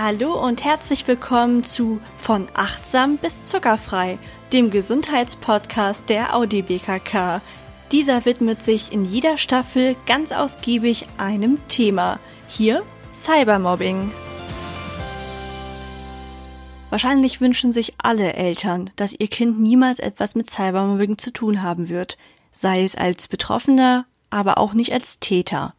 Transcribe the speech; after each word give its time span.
Hallo 0.00 0.34
und 0.34 0.62
herzlich 0.62 1.08
willkommen 1.08 1.64
zu 1.64 2.00
Von 2.18 2.46
achtsam 2.54 3.16
bis 3.16 3.46
zuckerfrei, 3.46 4.20
dem 4.52 4.70
Gesundheitspodcast 4.70 6.08
der 6.08 6.36
Audi 6.36 6.62
BKK. 6.62 7.40
Dieser 7.90 8.24
widmet 8.24 8.62
sich 8.62 8.92
in 8.92 9.04
jeder 9.04 9.36
Staffel 9.38 9.96
ganz 10.06 10.30
ausgiebig 10.30 11.06
einem 11.16 11.58
Thema. 11.66 12.20
Hier 12.46 12.84
Cybermobbing. 13.12 14.12
Wahrscheinlich 16.90 17.40
wünschen 17.40 17.72
sich 17.72 17.94
alle 18.00 18.34
Eltern, 18.34 18.90
dass 18.94 19.18
ihr 19.18 19.26
Kind 19.26 19.58
niemals 19.58 19.98
etwas 19.98 20.36
mit 20.36 20.48
Cybermobbing 20.48 21.18
zu 21.18 21.32
tun 21.32 21.60
haben 21.60 21.88
wird, 21.88 22.18
sei 22.52 22.84
es 22.84 22.94
als 22.94 23.26
Betroffener, 23.26 24.06
aber 24.30 24.58
auch 24.58 24.74
nicht 24.74 24.92
als 24.92 25.18
Täter. 25.18 25.74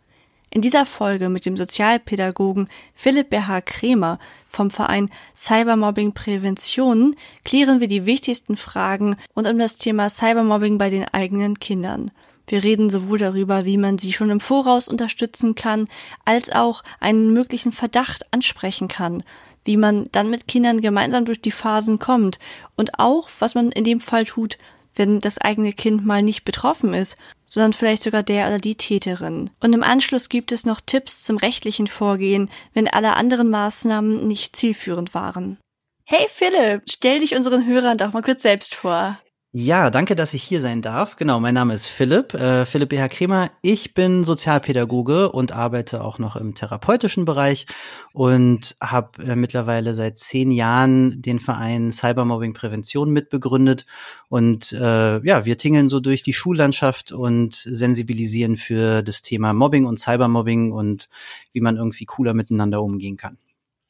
In 0.51 0.63
dieser 0.63 0.87
Folge 0.87 1.29
mit 1.29 1.45
dem 1.45 1.55
Sozialpädagogen 1.55 2.69
Philipp 2.95 3.29
BH 3.29 3.61
Kremer 3.61 4.17
vom 4.47 4.71
Verein 4.71 5.11
Cybermobbing 5.35 6.13
Prävention 6.13 7.15
klären 7.45 7.79
wir 7.79 7.87
die 7.87 8.07
wichtigsten 8.07 8.57
Fragen 8.57 9.15
rund 9.35 9.47
um 9.47 9.59
das 9.59 9.77
Thema 9.77 10.09
Cybermobbing 10.09 10.79
bei 10.79 10.89
den 10.89 11.05
eigenen 11.11 11.59
Kindern. 11.59 12.09
Wir 12.47 12.63
reden 12.63 12.89
sowohl 12.89 13.19
darüber, 13.19 13.63
wie 13.65 13.77
man 13.77 13.99
sie 13.99 14.11
schon 14.11 14.31
im 14.31 14.39
Voraus 14.39 14.87
unterstützen 14.87 15.53
kann, 15.53 15.87
als 16.25 16.51
auch 16.51 16.83
einen 16.99 17.31
möglichen 17.31 17.71
Verdacht 17.71 18.25
ansprechen 18.33 18.87
kann, 18.87 19.21
wie 19.65 19.77
man 19.77 20.05
dann 20.13 20.31
mit 20.31 20.47
Kindern 20.47 20.81
gemeinsam 20.81 21.25
durch 21.25 21.41
die 21.41 21.51
Phasen 21.51 21.99
kommt 21.99 22.39
und 22.75 22.97
auch, 22.97 23.29
was 23.37 23.53
man 23.53 23.71
in 23.71 23.83
dem 23.83 23.99
Fall 23.99 24.25
tut, 24.25 24.57
wenn 24.95 25.19
das 25.19 25.37
eigene 25.37 25.73
Kind 25.73 26.05
mal 26.05 26.21
nicht 26.21 26.45
betroffen 26.45 26.93
ist, 26.93 27.17
sondern 27.45 27.73
vielleicht 27.73 28.03
sogar 28.03 28.23
der 28.23 28.47
oder 28.47 28.59
die 28.59 28.75
Täterin. 28.75 29.49
Und 29.59 29.73
im 29.73 29.83
Anschluss 29.83 30.29
gibt 30.29 30.51
es 30.51 30.65
noch 30.65 30.81
Tipps 30.81 31.23
zum 31.23 31.37
rechtlichen 31.37 31.87
Vorgehen, 31.87 32.49
wenn 32.73 32.87
alle 32.87 33.15
anderen 33.15 33.49
Maßnahmen 33.49 34.27
nicht 34.27 34.55
zielführend 34.55 35.13
waren. 35.13 35.57
Hey 36.05 36.27
Philipp, 36.27 36.83
stell 36.89 37.19
dich 37.19 37.35
unseren 37.35 37.65
Hörern 37.65 37.97
doch 37.97 38.13
mal 38.13 38.23
kurz 38.23 38.41
selbst 38.41 38.75
vor. 38.75 39.19
Ja, 39.51 39.89
danke, 39.89 40.15
dass 40.15 40.35
ich 40.35 40.43
hier 40.43 40.61
sein 40.61 40.83
darf. 40.83 41.15
Genau, 41.15 41.39
mein 41.39 41.55
Name 41.55 41.73
ist 41.73 41.87
Philipp, 41.87 42.35
äh, 42.35 42.65
Philipp 42.67 42.89
BH 42.89 43.07
Kremer. 43.07 43.49
Ich 43.63 43.95
bin 43.95 44.23
Sozialpädagoge 44.23 45.31
und 45.31 45.53
arbeite 45.53 46.03
auch 46.03 46.19
noch 46.19 46.35
im 46.35 46.53
therapeutischen 46.53 47.25
Bereich 47.25 47.65
und 48.13 48.75
habe 48.79 49.23
äh, 49.23 49.35
mittlerweile 49.35 49.95
seit 49.95 50.19
zehn 50.19 50.51
Jahren 50.51 51.23
den 51.23 51.39
Verein 51.39 51.91
Cybermobbing 51.91 52.53
Prävention 52.53 53.09
mitbegründet. 53.09 53.87
Und 54.27 54.71
äh, 54.73 55.25
ja, 55.25 55.45
wir 55.45 55.57
tingeln 55.57 55.89
so 55.89 55.99
durch 55.99 56.21
die 56.21 56.33
Schullandschaft 56.33 57.11
und 57.11 57.55
sensibilisieren 57.55 58.55
für 58.55 59.01
das 59.01 59.23
Thema 59.23 59.53
Mobbing 59.53 59.85
und 59.85 59.97
Cybermobbing 59.99 60.71
und 60.71 61.09
wie 61.53 61.61
man 61.61 61.75
irgendwie 61.75 62.05
cooler 62.05 62.35
miteinander 62.35 62.83
umgehen 62.83 63.17
kann. 63.17 63.39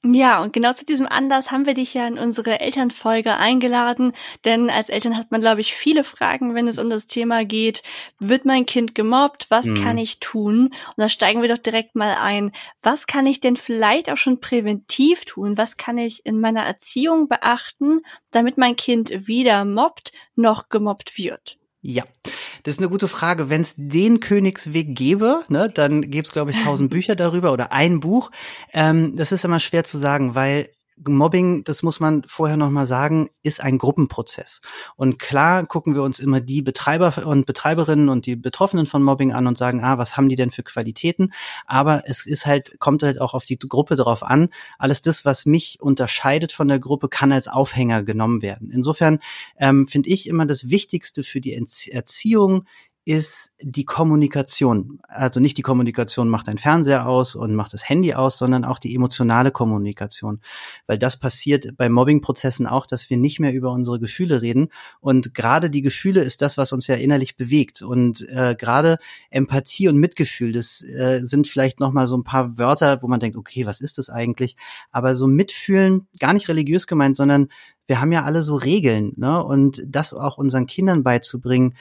Ja, 0.01 0.41
und 0.41 0.53
genau 0.53 0.71
zu 0.71 0.85
diesem 0.85 1.07
Anlass 1.07 1.51
haben 1.51 1.65
wir 1.65 1.73
dich 1.73 1.93
ja 1.93 2.07
in 2.07 2.17
unsere 2.17 2.61
Elternfolge 2.61 3.35
eingeladen, 3.35 4.13
denn 4.45 4.69
als 4.69 4.87
Eltern 4.87 5.17
hat 5.17 5.29
man, 5.29 5.41
glaube 5.41 5.59
ich, 5.59 5.73
viele 5.73 6.05
Fragen, 6.05 6.55
wenn 6.55 6.69
es 6.69 6.79
um 6.79 6.89
das 6.89 7.05
Thema 7.05 7.43
geht, 7.43 7.83
wird 8.17 8.45
mein 8.45 8.65
Kind 8.65 8.95
gemobbt, 8.95 9.47
was 9.49 9.65
mhm. 9.65 9.73
kann 9.83 9.97
ich 9.97 10.21
tun? 10.21 10.67
Und 10.67 10.93
da 10.95 11.09
steigen 11.09 11.41
wir 11.41 11.49
doch 11.49 11.57
direkt 11.57 11.95
mal 11.95 12.15
ein. 12.21 12.53
Was 12.81 13.07
kann 13.07 13.25
ich 13.25 13.41
denn 13.41 13.57
vielleicht 13.57 14.09
auch 14.09 14.15
schon 14.15 14.39
präventiv 14.39 15.25
tun? 15.25 15.57
Was 15.57 15.75
kann 15.75 15.97
ich 15.97 16.25
in 16.25 16.39
meiner 16.39 16.63
Erziehung 16.63 17.27
beachten, 17.27 17.99
damit 18.31 18.57
mein 18.57 18.77
Kind 18.77 19.11
weder 19.27 19.65
mobbt 19.65 20.13
noch 20.35 20.69
gemobbt 20.69 21.17
wird? 21.17 21.57
Ja, 21.81 22.03
das 22.63 22.75
ist 22.75 22.79
eine 22.79 22.89
gute 22.89 23.07
Frage. 23.07 23.49
Wenn 23.49 23.61
es 23.61 23.75
den 23.77 24.19
Königsweg 24.19 24.95
gäbe, 24.95 25.43
ne, 25.49 25.69
dann 25.69 26.01
gäbe 26.09 26.25
es, 26.25 26.33
glaube 26.33 26.51
ich, 26.51 26.63
tausend 26.63 26.89
Bücher 26.91 27.15
darüber 27.15 27.51
oder 27.51 27.71
ein 27.71 27.99
Buch. 27.99 28.31
Ähm, 28.73 29.15
das 29.15 29.31
ist 29.31 29.45
immer 29.45 29.59
schwer 29.59 29.83
zu 29.83 29.97
sagen, 29.97 30.35
weil 30.35 30.69
Mobbing, 31.07 31.63
das 31.63 31.83
muss 31.83 31.99
man 31.99 32.23
vorher 32.27 32.57
noch 32.57 32.69
mal 32.69 32.85
sagen, 32.85 33.29
ist 33.43 33.61
ein 33.61 33.77
Gruppenprozess. 33.77 34.61
Und 34.95 35.19
klar 35.19 35.65
gucken 35.65 35.95
wir 35.95 36.03
uns 36.03 36.19
immer 36.19 36.41
die 36.41 36.61
Betreiber 36.61 37.25
und 37.25 37.45
Betreiberinnen 37.45 38.09
und 38.09 38.25
die 38.25 38.35
Betroffenen 38.35 38.85
von 38.85 39.03
Mobbing 39.03 39.31
an 39.31 39.47
und 39.47 39.57
sagen, 39.57 39.83
ah, 39.83 39.97
was 39.97 40.17
haben 40.17 40.29
die 40.29 40.35
denn 40.35 40.51
für 40.51 40.63
Qualitäten? 40.63 41.31
Aber 41.65 42.03
es 42.05 42.25
ist 42.25 42.45
halt, 42.45 42.79
kommt 42.79 43.03
halt 43.03 43.21
auch 43.21 43.33
auf 43.33 43.45
die 43.45 43.57
Gruppe 43.57 43.95
drauf 43.95 44.23
an. 44.23 44.49
Alles 44.77 45.01
das, 45.01 45.25
was 45.25 45.45
mich 45.45 45.79
unterscheidet 45.81 46.51
von 46.51 46.67
der 46.67 46.79
Gruppe, 46.79 47.09
kann 47.09 47.31
als 47.31 47.47
Aufhänger 47.47 48.03
genommen 48.03 48.41
werden. 48.41 48.71
Insofern 48.71 49.19
ähm, 49.57 49.87
finde 49.87 50.09
ich 50.09 50.27
immer 50.27 50.45
das 50.45 50.69
Wichtigste 50.69 51.23
für 51.23 51.41
die 51.41 51.53
Erziehung 51.91 52.65
ist 53.05 53.51
die 53.61 53.85
Kommunikation. 53.85 54.99
Also 55.07 55.39
nicht 55.39 55.57
die 55.57 55.63
Kommunikation 55.63 56.29
macht 56.29 56.47
ein 56.47 56.57
Fernseher 56.57 57.07
aus 57.07 57.35
und 57.35 57.55
macht 57.55 57.73
das 57.73 57.87
Handy 57.87 58.13
aus, 58.13 58.37
sondern 58.37 58.65
auch 58.65 58.77
die 58.77 58.93
emotionale 58.93 59.51
Kommunikation. 59.51 60.41
Weil 60.85 60.99
das 60.99 61.17
passiert 61.17 61.75
bei 61.77 61.89
Mobbing-Prozessen 61.89 62.67
auch, 62.67 62.85
dass 62.85 63.09
wir 63.09 63.17
nicht 63.17 63.39
mehr 63.39 63.53
über 63.53 63.71
unsere 63.71 63.99
Gefühle 63.99 64.41
reden. 64.41 64.69
Und 64.99 65.33
gerade 65.33 65.69
die 65.69 65.81
Gefühle 65.81 66.21
ist 66.21 66.41
das, 66.41 66.57
was 66.57 66.71
uns 66.71 66.87
ja 66.87 66.95
innerlich 66.95 67.35
bewegt. 67.35 67.81
Und 67.81 68.27
äh, 68.29 68.55
gerade 68.55 68.99
Empathie 69.31 69.87
und 69.87 69.97
Mitgefühl, 69.97 70.51
das 70.51 70.83
äh, 70.83 71.21
sind 71.23 71.47
vielleicht 71.47 71.79
nochmal 71.79 72.05
so 72.05 72.15
ein 72.15 72.23
paar 72.23 72.57
Wörter, 72.57 73.01
wo 73.01 73.07
man 73.07 73.19
denkt, 73.19 73.37
okay, 73.37 73.65
was 73.65 73.81
ist 73.81 73.97
das 73.97 74.09
eigentlich? 74.09 74.55
Aber 74.91 75.15
so 75.15 75.25
mitfühlen, 75.25 76.07
gar 76.19 76.33
nicht 76.33 76.47
religiös 76.47 76.85
gemeint, 76.85 77.17
sondern 77.17 77.47
wir 77.87 77.99
haben 77.99 78.11
ja 78.11 78.23
alle 78.23 78.43
so 78.43 78.55
Regeln, 78.55 79.13
ne? 79.17 79.43
Und 79.43 79.81
das 79.87 80.13
auch 80.13 80.37
unseren 80.37 80.67
Kindern 80.67 81.01
beizubringen, 81.01 81.73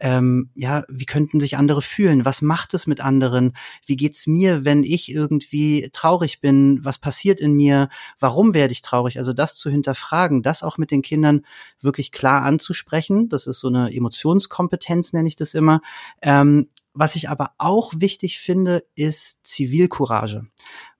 ähm, 0.00 0.50
ja, 0.54 0.84
wie 0.88 1.04
könnten 1.04 1.40
sich 1.40 1.56
andere 1.56 1.82
fühlen? 1.82 2.24
Was 2.24 2.40
macht 2.42 2.72
es 2.74 2.86
mit 2.86 3.00
anderen? 3.00 3.52
Wie 3.84 3.96
geht's 3.96 4.26
mir, 4.26 4.64
wenn 4.64 4.82
ich 4.82 5.12
irgendwie 5.12 5.90
traurig 5.92 6.40
bin? 6.40 6.82
Was 6.82 6.98
passiert 6.98 7.38
in 7.38 7.54
mir? 7.54 7.90
Warum 8.18 8.54
werde 8.54 8.72
ich 8.72 8.82
traurig? 8.82 9.18
Also 9.18 9.34
das 9.34 9.54
zu 9.54 9.70
hinterfragen, 9.70 10.42
das 10.42 10.62
auch 10.62 10.78
mit 10.78 10.90
den 10.90 11.02
Kindern 11.02 11.44
wirklich 11.80 12.12
klar 12.12 12.42
anzusprechen. 12.42 13.28
Das 13.28 13.46
ist 13.46 13.60
so 13.60 13.68
eine 13.68 13.94
Emotionskompetenz, 13.94 15.12
nenne 15.12 15.28
ich 15.28 15.36
das 15.36 15.52
immer. 15.54 15.82
Ähm, 16.22 16.70
was 16.92 17.14
ich 17.14 17.28
aber 17.28 17.52
auch 17.58 17.92
wichtig 17.96 18.40
finde, 18.40 18.84
ist 18.94 19.46
Zivilcourage 19.46 20.46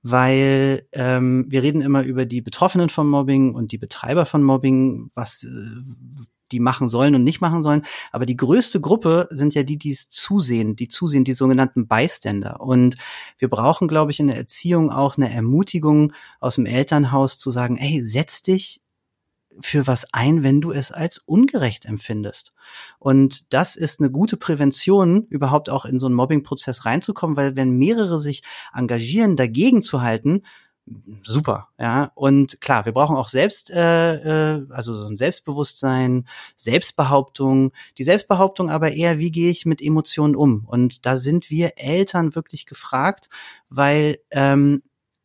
weil 0.03 0.87
ähm, 0.93 1.45
wir 1.49 1.63
reden 1.63 1.83
immer 1.83 2.03
über 2.03 2.25
die 2.25 2.41
Betroffenen 2.41 2.89
von 2.89 3.07
Mobbing 3.07 3.55
und 3.55 3.71
die 3.71 3.77
Betreiber 3.77 4.25
von 4.25 4.43
Mobbing, 4.43 5.11
was 5.15 5.43
äh, 5.43 6.25
die 6.53 6.61
machen 6.61 6.89
sollen 6.89 7.15
und 7.15 7.25
nicht 7.25 7.41
machen 7.41 7.63
sollen. 7.63 7.83
Aber 8.13 8.27
die 8.27 8.37
größte 8.37 8.81
Gruppe 8.81 9.29
sind 9.31 9.55
ja 9.55 9.63
die, 9.63 9.77
die 9.77 9.91
es 9.91 10.09
zusehen, 10.09 10.77
die 10.77 10.89
zusehen, 10.89 11.25
die 11.25 11.33
sogenannten 11.33 11.87
Bystander. 11.87 12.61
Und 12.61 12.97
wir 13.39 13.49
brauchen, 13.49 13.89
glaube 13.89 14.11
ich, 14.11 14.21
in 14.21 14.29
der 14.29 14.37
Erziehung 14.37 14.91
auch 14.91 15.17
eine 15.17 15.33
Ermutigung 15.33 16.13
aus 16.41 16.57
dem 16.57 16.67
Elternhaus 16.67 17.39
zu 17.39 17.51
sagen, 17.51 17.77
hey, 17.77 18.03
setz 18.03 18.43
dich 18.43 18.83
für 19.61 19.87
was 19.87 20.07
ein, 20.13 20.43
wenn 20.43 20.61
du 20.61 20.73
es 20.73 20.93
als 20.93 21.19
ungerecht 21.19 21.85
empfindest. 21.85 22.53
Und 22.99 23.53
das 23.53 23.77
ist 23.77 24.01
eine 24.01 24.11
gute 24.11 24.37
Prävention, 24.37 25.27
überhaupt 25.29 25.71
auch 25.71 25.85
in 25.85 25.99
so 25.99 26.07
einen 26.07 26.15
Mobbing-Prozess 26.15 26.85
reinzukommen, 26.85 27.37
weil 27.37 27.57
wenn 27.57 27.77
mehrere 27.77 28.21
sich 28.21 28.43
engagieren, 28.73 29.37
dagegen 29.37 29.83
zu 29.83 30.03
halten, 30.03 30.43
super, 31.23 31.69
ja. 31.79 32.13
Und 32.15 32.61
klar, 32.61 32.85
wir 32.85 32.93
brauchen 32.93 33.17
auch 33.17 33.29
selbst, 33.29 33.71
äh, 33.71 34.57
äh, 34.57 34.67
also 34.71 34.95
so 34.95 35.07
ein 35.07 35.17
Selbstbewusstsein, 35.17 36.27
Selbstbehauptung. 36.57 37.73
Die 37.99 38.05
Selbstbehauptung 38.05 38.71
aber 38.71 38.93
eher, 38.93 39.19
wie 39.19 39.31
gehe 39.31 39.51
ich 39.51 39.67
mit 39.67 39.83
Emotionen 39.83 40.37
um? 40.37 40.65
Und 40.67 41.07
da 41.07 41.17
sind 41.17 41.51
wir 41.51 41.73
Eltern 41.77 42.35
wirklich 42.35 42.67
gefragt, 42.67 43.29
weil 43.69 44.19
ähm, 44.31 44.83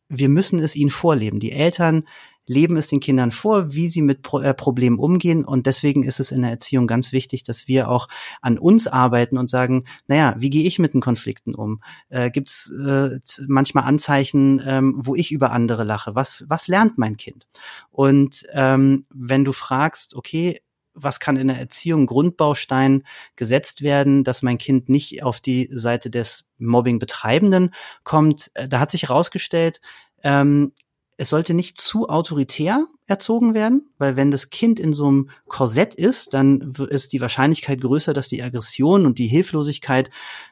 wir 0.08 0.28
müssen 0.28 0.58
es 0.58 0.76
ihnen 0.76 0.90
vorleben. 0.90 1.40
Die 1.40 1.52
Eltern 1.52 2.04
leben 2.46 2.76
es 2.76 2.88
den 2.88 3.00
Kindern 3.00 3.32
vor, 3.32 3.72
wie 3.72 3.88
sie 3.88 4.02
mit 4.02 4.22
Pro 4.22 4.40
äh, 4.40 4.54
Problemen 4.54 4.98
umgehen. 4.98 5.44
Und 5.44 5.66
deswegen 5.66 6.02
ist 6.02 6.20
es 6.20 6.30
in 6.30 6.42
der 6.42 6.50
Erziehung 6.50 6.86
ganz 6.86 7.12
wichtig, 7.12 7.42
dass 7.42 7.68
wir 7.68 7.88
auch 7.88 8.08
an 8.40 8.58
uns 8.58 8.86
arbeiten 8.86 9.38
und 9.38 9.50
sagen, 9.50 9.84
naja, 10.06 10.34
wie 10.38 10.50
gehe 10.50 10.66
ich 10.66 10.78
mit 10.78 10.94
den 10.94 11.00
Konflikten 11.00 11.54
um? 11.54 11.82
Äh, 12.08 12.30
Gibt 12.30 12.50
es 12.50 12.72
äh, 12.86 13.18
manchmal 13.48 13.84
Anzeichen, 13.84 14.62
ähm, 14.66 14.94
wo 14.98 15.14
ich 15.14 15.32
über 15.32 15.50
andere 15.52 15.84
lache? 15.84 16.14
Was, 16.14 16.44
was 16.48 16.68
lernt 16.68 16.98
mein 16.98 17.16
Kind? 17.16 17.46
Und 17.90 18.46
ähm, 18.52 19.06
wenn 19.12 19.44
du 19.44 19.52
fragst, 19.52 20.14
okay, 20.14 20.60
was 20.96 21.20
kann 21.20 21.36
in 21.36 21.48
der 21.48 21.58
Erziehung 21.58 22.06
Grundbaustein 22.06 23.04
gesetzt 23.36 23.82
werden, 23.82 24.24
dass 24.24 24.42
mein 24.42 24.58
Kind 24.58 24.88
nicht 24.88 25.22
auf 25.22 25.40
die 25.40 25.68
Seite 25.70 26.10
des 26.10 26.46
Mobbing-Betreibenden 26.58 27.74
kommt. 28.02 28.50
Äh, 28.54 28.66
da 28.68 28.80
hat 28.80 28.90
sich 28.90 29.02
herausgestellt, 29.02 29.80
ähm, 30.22 30.72
es 31.16 31.30
sollte 31.30 31.54
nicht 31.54 31.80
zu 31.80 32.08
autoritär 32.08 32.86
erzogen 33.06 33.54
werden, 33.54 33.88
weil 33.98 34.16
wenn 34.16 34.30
das 34.30 34.50
Kind 34.50 34.78
in 34.78 34.92
so 34.92 35.06
einem 35.08 35.30
Korsett 35.46 35.94
ist, 35.94 36.34
dann 36.34 36.74
ist 36.88 37.12
die 37.12 37.20
Wahrscheinlichkeit 37.20 37.80
größer, 37.80 38.12
dass 38.12 38.28
die 38.28 38.42
Aggression 38.42 39.06
und 39.06 39.18
die 39.18 39.28
Hilflosigkeit, 39.28 40.10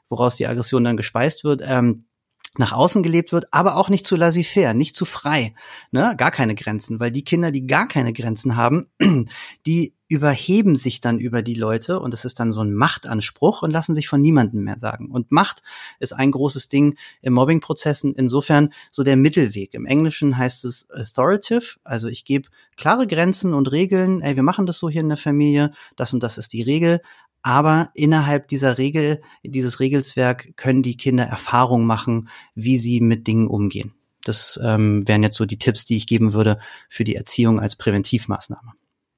woraus 0.08 0.36
die 0.36 0.46
Aggression 0.46 0.84
dann 0.84 0.96
gespeist 0.96 1.44
wird, 1.44 1.62
ähm, 1.64 2.04
nach 2.56 2.72
außen 2.72 3.02
gelebt 3.02 3.32
wird, 3.32 3.52
aber 3.52 3.76
auch 3.76 3.88
nicht 3.88 4.06
zu 4.06 4.16
laissez-faire, 4.16 4.74
nicht 4.74 4.94
zu 4.94 5.04
frei, 5.04 5.54
ne? 5.90 6.14
gar 6.16 6.30
keine 6.30 6.54
Grenzen, 6.54 7.00
weil 7.00 7.10
die 7.10 7.24
Kinder, 7.24 7.50
die 7.50 7.66
gar 7.66 7.88
keine 7.88 8.12
Grenzen 8.12 8.56
haben, 8.56 8.86
die 9.66 9.94
überheben 10.14 10.76
sich 10.76 11.00
dann 11.00 11.18
über 11.18 11.42
die 11.42 11.56
Leute 11.56 11.98
und 11.98 12.14
es 12.14 12.24
ist 12.24 12.38
dann 12.38 12.52
so 12.52 12.60
ein 12.60 12.72
Machtanspruch 12.72 13.62
und 13.62 13.72
lassen 13.72 13.94
sich 13.94 14.06
von 14.06 14.20
niemandem 14.20 14.62
mehr 14.62 14.78
sagen. 14.78 15.10
Und 15.10 15.32
Macht 15.32 15.62
ist 15.98 16.12
ein 16.12 16.30
großes 16.30 16.68
Ding 16.68 16.96
im 17.20 17.32
Mobbing-Prozessen. 17.32 18.14
Insofern 18.14 18.72
so 18.92 19.02
der 19.02 19.16
Mittelweg. 19.16 19.74
Im 19.74 19.86
Englischen 19.86 20.38
heißt 20.38 20.64
es 20.64 20.88
authoritative, 20.90 21.78
also 21.82 22.06
ich 22.06 22.24
gebe 22.24 22.48
klare 22.76 23.08
Grenzen 23.08 23.54
und 23.54 23.72
Regeln. 23.72 24.20
Ey, 24.20 24.36
wir 24.36 24.44
machen 24.44 24.66
das 24.66 24.78
so 24.78 24.88
hier 24.88 25.00
in 25.00 25.08
der 25.08 25.18
Familie, 25.18 25.72
das 25.96 26.12
und 26.12 26.22
das 26.22 26.38
ist 26.38 26.52
die 26.52 26.62
Regel. 26.62 27.00
Aber 27.42 27.90
innerhalb 27.92 28.46
dieser 28.48 28.78
Regel, 28.78 29.20
dieses 29.42 29.80
Regelswerk 29.80 30.56
können 30.56 30.82
die 30.82 30.96
Kinder 30.96 31.24
Erfahrung 31.24 31.84
machen, 31.86 32.28
wie 32.54 32.78
sie 32.78 33.00
mit 33.00 33.26
Dingen 33.26 33.48
umgehen. 33.48 33.94
Das 34.22 34.58
ähm, 34.62 35.06
wären 35.08 35.24
jetzt 35.24 35.36
so 35.36 35.44
die 35.44 35.58
Tipps, 35.58 35.84
die 35.84 35.96
ich 35.96 36.06
geben 36.06 36.32
würde 36.32 36.58
für 36.88 37.04
die 37.04 37.16
Erziehung 37.16 37.60
als 37.60 37.76
Präventivmaßnahme. 37.76 38.72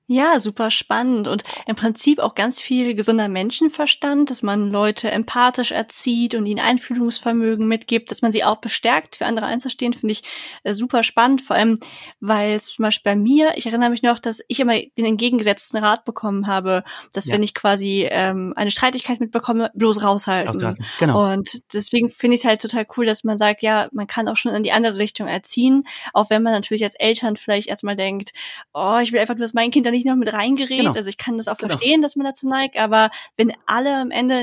Ja, 0.09 0.39
super 0.39 0.71
spannend 0.71 1.27
und 1.27 1.43
im 1.67 1.75
Prinzip 1.75 2.21
auch 2.21 2.37
ganz 2.37 2.61
viel 2.61 2.95
gesunder 2.95 3.27
Menschenverstand, 3.27 4.31
dass 4.31 4.41
man 4.41 4.71
Leute 4.71 5.11
empathisch 5.11 5.73
erzieht 5.73 6.37
und 6.37 6.47
ihnen 6.47 6.61
Einfühlungsvermögen 6.61 7.67
mitgibt, 7.67 8.13
dass 8.13 8.23
man 8.23 8.31
sie 8.31 8.45
auch 8.45 8.59
bestärkt, 8.59 9.17
für 9.17 9.27
andere 9.27 9.47
einzustehen, 9.47 9.95
finde 9.95 10.13
ich 10.13 10.23
äh, 10.63 10.75
super 10.75 11.03
spannend, 11.03 11.43
vor 11.43 11.57
allem, 11.57 11.81
weil 12.21 12.53
es 12.53 12.67
zum 12.67 12.85
Beispiel 12.85 13.15
bei 13.15 13.17
mir, 13.17 13.55
ich 13.57 13.67
erinnere 13.67 13.91
mich 13.91 14.05
noch, 14.05 14.21
dass 14.21 14.45
ich 14.47 14.61
immer 14.61 14.75
den 14.97 15.07
entgegengesetzten 15.07 15.81
Rat 15.81 16.05
bekommen 16.05 16.47
habe, 16.47 16.85
dass 17.13 17.27
ja. 17.27 17.35
wenn 17.35 17.43
ich 17.43 17.53
quasi 17.53 18.07
ähm, 18.09 18.53
eine 18.55 18.71
Streitigkeit 18.71 19.19
mitbekomme, 19.19 19.73
bloß 19.75 20.05
raushalten. 20.05 20.53
raushalten. 20.53 20.87
Genau. 21.01 21.33
Und 21.33 21.75
deswegen 21.75 22.11
finde 22.11 22.37
ich 22.37 22.43
es 22.43 22.47
halt 22.47 22.63
total 22.63 22.87
cool, 22.97 23.07
dass 23.07 23.25
man 23.25 23.39
sagt, 23.39 23.61
ja, 23.63 23.89
man 23.91 24.07
kann 24.07 24.29
auch 24.29 24.37
schon 24.37 24.55
in 24.55 24.63
die 24.63 24.71
andere 24.71 24.99
Richtung 24.99 25.27
erziehen, 25.27 25.83
auch 26.13 26.31
wenn 26.31 26.45
man 26.45 26.53
natürlich 26.53 26.85
als 26.85 26.95
Eltern 26.95 27.35
vielleicht 27.35 27.67
erstmal 27.67 27.97
denkt, 27.97 28.33
oh, 28.73 28.99
ich 29.03 29.11
will 29.11 29.19
einfach 29.19 29.35
nur, 29.35 29.43
dass 29.43 29.53
mein 29.53 29.73
Kind 29.73 29.85
dann 29.85 29.96
nicht 29.97 30.07
noch 30.07 30.17
mit 30.17 30.33
reingeredet. 30.33 30.87
Genau. 30.87 30.93
Also 30.93 31.09
ich 31.09 31.19
kann 31.19 31.37
das 31.37 31.49
auch 31.49 31.57
genau. 31.57 31.71
verstehen, 31.71 32.03
dass 32.03 32.17
man 32.17 32.27
dazu 32.27 32.49
neigt, 32.49 32.79
aber 32.79 33.11
wenn 33.37 33.53
alle 33.67 33.97
am 33.97 34.11
Ende 34.11 34.35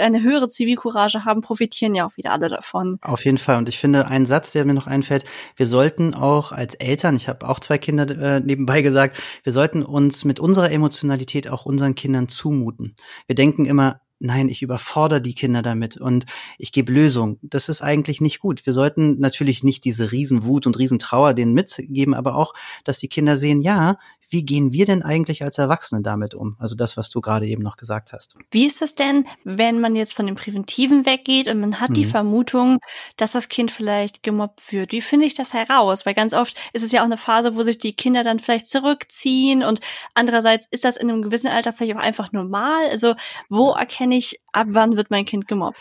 eine 0.00 0.22
höhere 0.22 0.48
Zivilcourage 0.48 1.24
haben, 1.24 1.40
profitieren 1.40 1.94
ja 1.94 2.06
auch 2.06 2.16
wieder 2.16 2.32
alle 2.32 2.48
davon. 2.48 2.98
Auf 3.02 3.24
jeden 3.24 3.38
Fall. 3.38 3.58
Und 3.58 3.68
ich 3.68 3.78
finde, 3.78 4.06
ein 4.08 4.26
Satz, 4.26 4.52
der 4.52 4.64
mir 4.64 4.74
noch 4.74 4.86
einfällt, 4.86 5.24
wir 5.56 5.66
sollten 5.66 6.14
auch 6.14 6.52
als 6.52 6.74
Eltern, 6.74 7.16
ich 7.16 7.28
habe 7.28 7.48
auch 7.48 7.60
zwei 7.60 7.78
Kinder 7.78 8.08
äh, 8.08 8.40
nebenbei 8.40 8.82
gesagt, 8.82 9.18
wir 9.42 9.52
sollten 9.52 9.82
uns 9.82 10.24
mit 10.24 10.40
unserer 10.40 10.70
Emotionalität 10.70 11.50
auch 11.50 11.66
unseren 11.66 11.94
Kindern 11.94 12.28
zumuten. 12.28 12.96
Wir 13.26 13.34
denken 13.34 13.66
immer, 13.66 14.00
nein, 14.24 14.48
ich 14.48 14.62
überfordere 14.62 15.20
die 15.20 15.34
Kinder 15.34 15.62
damit 15.62 15.96
und 15.96 16.24
ich 16.58 16.72
gebe 16.72 16.92
Lösung. 16.92 17.38
Das 17.42 17.68
ist 17.68 17.82
eigentlich 17.82 18.20
nicht 18.20 18.40
gut. 18.40 18.64
Wir 18.66 18.72
sollten 18.72 19.18
natürlich 19.20 19.62
nicht 19.62 19.84
diese 19.84 20.12
Riesenwut 20.12 20.66
und 20.66 20.78
Riesentrauer 20.78 21.34
denen 21.34 21.52
mitgeben, 21.52 22.14
aber 22.14 22.36
auch, 22.36 22.54
dass 22.84 22.98
die 22.98 23.08
Kinder 23.08 23.36
sehen, 23.36 23.60
ja, 23.60 23.98
wie 24.28 24.44
gehen 24.44 24.72
wir 24.72 24.86
denn 24.86 25.02
eigentlich 25.02 25.42
als 25.42 25.58
Erwachsene 25.58 26.02
damit 26.02 26.34
um? 26.34 26.56
Also 26.58 26.74
das, 26.74 26.96
was 26.96 27.10
du 27.10 27.20
gerade 27.20 27.46
eben 27.46 27.62
noch 27.62 27.76
gesagt 27.76 28.12
hast. 28.12 28.34
Wie 28.50 28.66
ist 28.66 28.80
das 28.80 28.94
denn, 28.94 29.26
wenn 29.44 29.80
man 29.80 29.96
jetzt 29.96 30.14
von 30.14 30.26
dem 30.26 30.34
Präventiven 30.34 31.06
weggeht 31.06 31.48
und 31.48 31.60
man 31.60 31.80
hat 31.80 31.90
mhm. 31.90 31.94
die 31.94 32.04
Vermutung, 32.04 32.78
dass 33.16 33.32
das 33.32 33.48
Kind 33.48 33.70
vielleicht 33.70 34.22
gemobbt 34.22 34.72
wird? 34.72 34.92
Wie 34.92 35.00
finde 35.00 35.26
ich 35.26 35.34
das 35.34 35.52
heraus? 35.52 36.06
Weil 36.06 36.14
ganz 36.14 36.34
oft 36.34 36.56
ist 36.72 36.82
es 36.82 36.92
ja 36.92 37.00
auch 37.00 37.06
eine 37.06 37.16
Phase, 37.16 37.56
wo 37.56 37.62
sich 37.62 37.78
die 37.78 37.94
Kinder 37.94 38.24
dann 38.24 38.38
vielleicht 38.38 38.68
zurückziehen 38.68 39.62
und 39.62 39.80
andererseits 40.14 40.66
ist 40.70 40.84
das 40.84 40.96
in 40.96 41.10
einem 41.10 41.22
gewissen 41.22 41.48
Alter 41.48 41.72
vielleicht 41.72 41.96
auch 41.96 42.02
einfach 42.02 42.32
normal. 42.32 42.88
Also 42.90 43.14
wo 43.48 43.72
erkenne 43.72 44.16
ich, 44.16 44.40
ab 44.52 44.68
wann 44.70 44.96
wird 44.96 45.10
mein 45.10 45.24
Kind 45.24 45.48
gemobbt? 45.48 45.78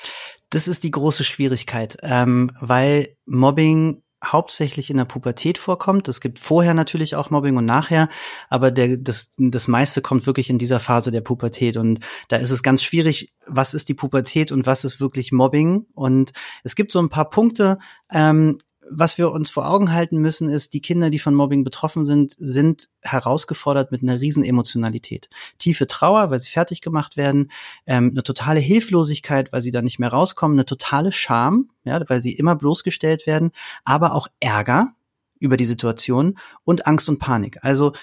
Das 0.49 0.67
ist 0.67 0.83
die 0.83 0.91
große 0.91 1.23
Schwierigkeit, 1.23 1.97
ähm, 2.03 2.51
weil 2.59 3.17
Mobbing 3.25 4.02
hauptsächlich 4.23 4.89
in 4.89 4.97
der 4.97 5.05
Pubertät 5.05 5.57
vorkommt. 5.57 6.07
Es 6.07 6.21
gibt 6.21 6.39
vorher 6.39 6.73
natürlich 6.73 7.15
auch 7.15 7.29
Mobbing 7.29 7.57
und 7.57 7.65
nachher, 7.65 8.09
aber 8.49 8.71
der, 8.71 8.97
das, 8.97 9.31
das 9.37 9.67
meiste 9.67 10.01
kommt 10.01 10.25
wirklich 10.25 10.49
in 10.49 10.57
dieser 10.57 10.79
Phase 10.79 11.11
der 11.11 11.21
Pubertät. 11.21 11.77
Und 11.77 11.99
da 12.29 12.37
ist 12.37 12.51
es 12.51 12.63
ganz 12.63 12.83
schwierig, 12.83 13.33
was 13.45 13.73
ist 13.73 13.89
die 13.89 13.93
Pubertät 13.93 14.51
und 14.51 14.65
was 14.65 14.83
ist 14.83 14.99
wirklich 14.99 15.31
Mobbing. 15.31 15.85
Und 15.93 16.31
es 16.63 16.75
gibt 16.75 16.91
so 16.91 16.99
ein 16.99 17.09
paar 17.09 17.29
Punkte, 17.29 17.79
ähm, 18.11 18.57
was 18.89 19.17
wir 19.17 19.31
uns 19.31 19.49
vor 19.49 19.69
Augen 19.69 19.91
halten 19.91 20.19
müssen, 20.19 20.49
ist, 20.49 20.73
die 20.73 20.81
Kinder, 20.81 21.09
die 21.09 21.19
von 21.19 21.33
Mobbing 21.33 21.63
betroffen 21.63 22.03
sind, 22.03 22.35
sind 22.37 22.89
herausgefordert 23.01 23.91
mit 23.91 24.03
einer 24.03 24.19
riesen 24.19 24.43
Emotionalität. 24.43 25.29
Tiefe 25.59 25.87
Trauer, 25.87 26.29
weil 26.29 26.39
sie 26.39 26.49
fertig 26.49 26.81
gemacht 26.81 27.17
werden, 27.17 27.51
ähm, 27.87 28.11
eine 28.11 28.23
totale 28.23 28.59
Hilflosigkeit, 28.59 29.51
weil 29.51 29.61
sie 29.61 29.71
da 29.71 29.81
nicht 29.81 29.99
mehr 29.99 30.09
rauskommen, 30.09 30.55
eine 30.57 30.65
totale 30.65 31.11
Scham, 31.11 31.69
ja, 31.83 32.01
weil 32.09 32.21
sie 32.21 32.33
immer 32.33 32.55
bloßgestellt 32.55 33.27
werden, 33.27 33.51
aber 33.83 34.13
auch 34.13 34.27
Ärger 34.39 34.93
über 35.39 35.57
die 35.57 35.65
Situation 35.65 36.37
und 36.63 36.87
Angst 36.87 37.09
und 37.09 37.19
Panik. 37.19 37.59
Also 37.61 37.93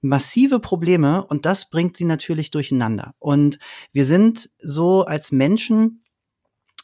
massive 0.00 0.60
Probleme 0.60 1.24
und 1.26 1.46
das 1.46 1.68
bringt 1.70 1.96
sie 1.96 2.04
natürlich 2.04 2.50
durcheinander. 2.50 3.14
Und 3.18 3.58
wir 3.92 4.04
sind 4.04 4.50
so 4.58 5.04
als 5.04 5.32
Menschen 5.32 6.02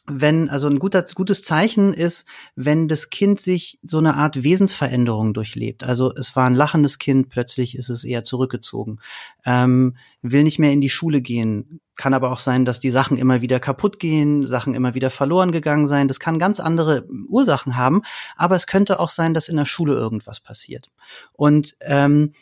wenn, 0.05 0.49
also 0.49 0.67
ein 0.67 0.79
guter, 0.79 1.03
gutes 1.15 1.43
Zeichen 1.43 1.93
ist, 1.93 2.25
wenn 2.55 2.89
das 2.89 3.09
Kind 3.09 3.39
sich 3.39 3.79
so 3.83 3.99
eine 3.99 4.15
Art 4.15 4.43
Wesensveränderung 4.43 5.33
durchlebt. 5.33 5.85
Also 5.85 6.13
es 6.13 6.35
war 6.35 6.45
ein 6.45 6.55
lachendes 6.55 6.99
Kind, 6.99 7.29
plötzlich 7.29 7.77
ist 7.77 7.89
es 7.89 8.03
eher 8.03 8.25
zurückgezogen, 8.25 8.99
ähm, 9.45 9.95
will 10.21 10.43
nicht 10.43 10.59
mehr 10.59 10.73
in 10.73 10.81
die 10.81 10.89
Schule 10.89 11.21
gehen. 11.21 11.79
Kann 11.95 12.13
aber 12.13 12.31
auch 12.33 12.39
sein, 12.39 12.65
dass 12.65 12.81
die 12.81 12.89
Sachen 12.89 13.15
immer 13.15 13.41
wieder 13.41 13.61
kaputt 13.61 13.97
gehen, 13.99 14.45
Sachen 14.45 14.73
immer 14.73 14.93
wieder 14.93 15.09
verloren 15.09 15.53
gegangen 15.53 15.87
sein. 15.87 16.09
Das 16.09 16.19
kann 16.19 16.37
ganz 16.37 16.59
andere 16.59 17.07
Ursachen 17.29 17.77
haben, 17.77 18.01
aber 18.35 18.57
es 18.57 18.67
könnte 18.67 18.99
auch 18.99 19.09
sein, 19.09 19.33
dass 19.33 19.47
in 19.47 19.55
der 19.55 19.65
Schule 19.65 19.93
irgendwas 19.93 20.41
passiert. 20.41 20.91
Und 21.31 21.77
ähm, 21.79 22.33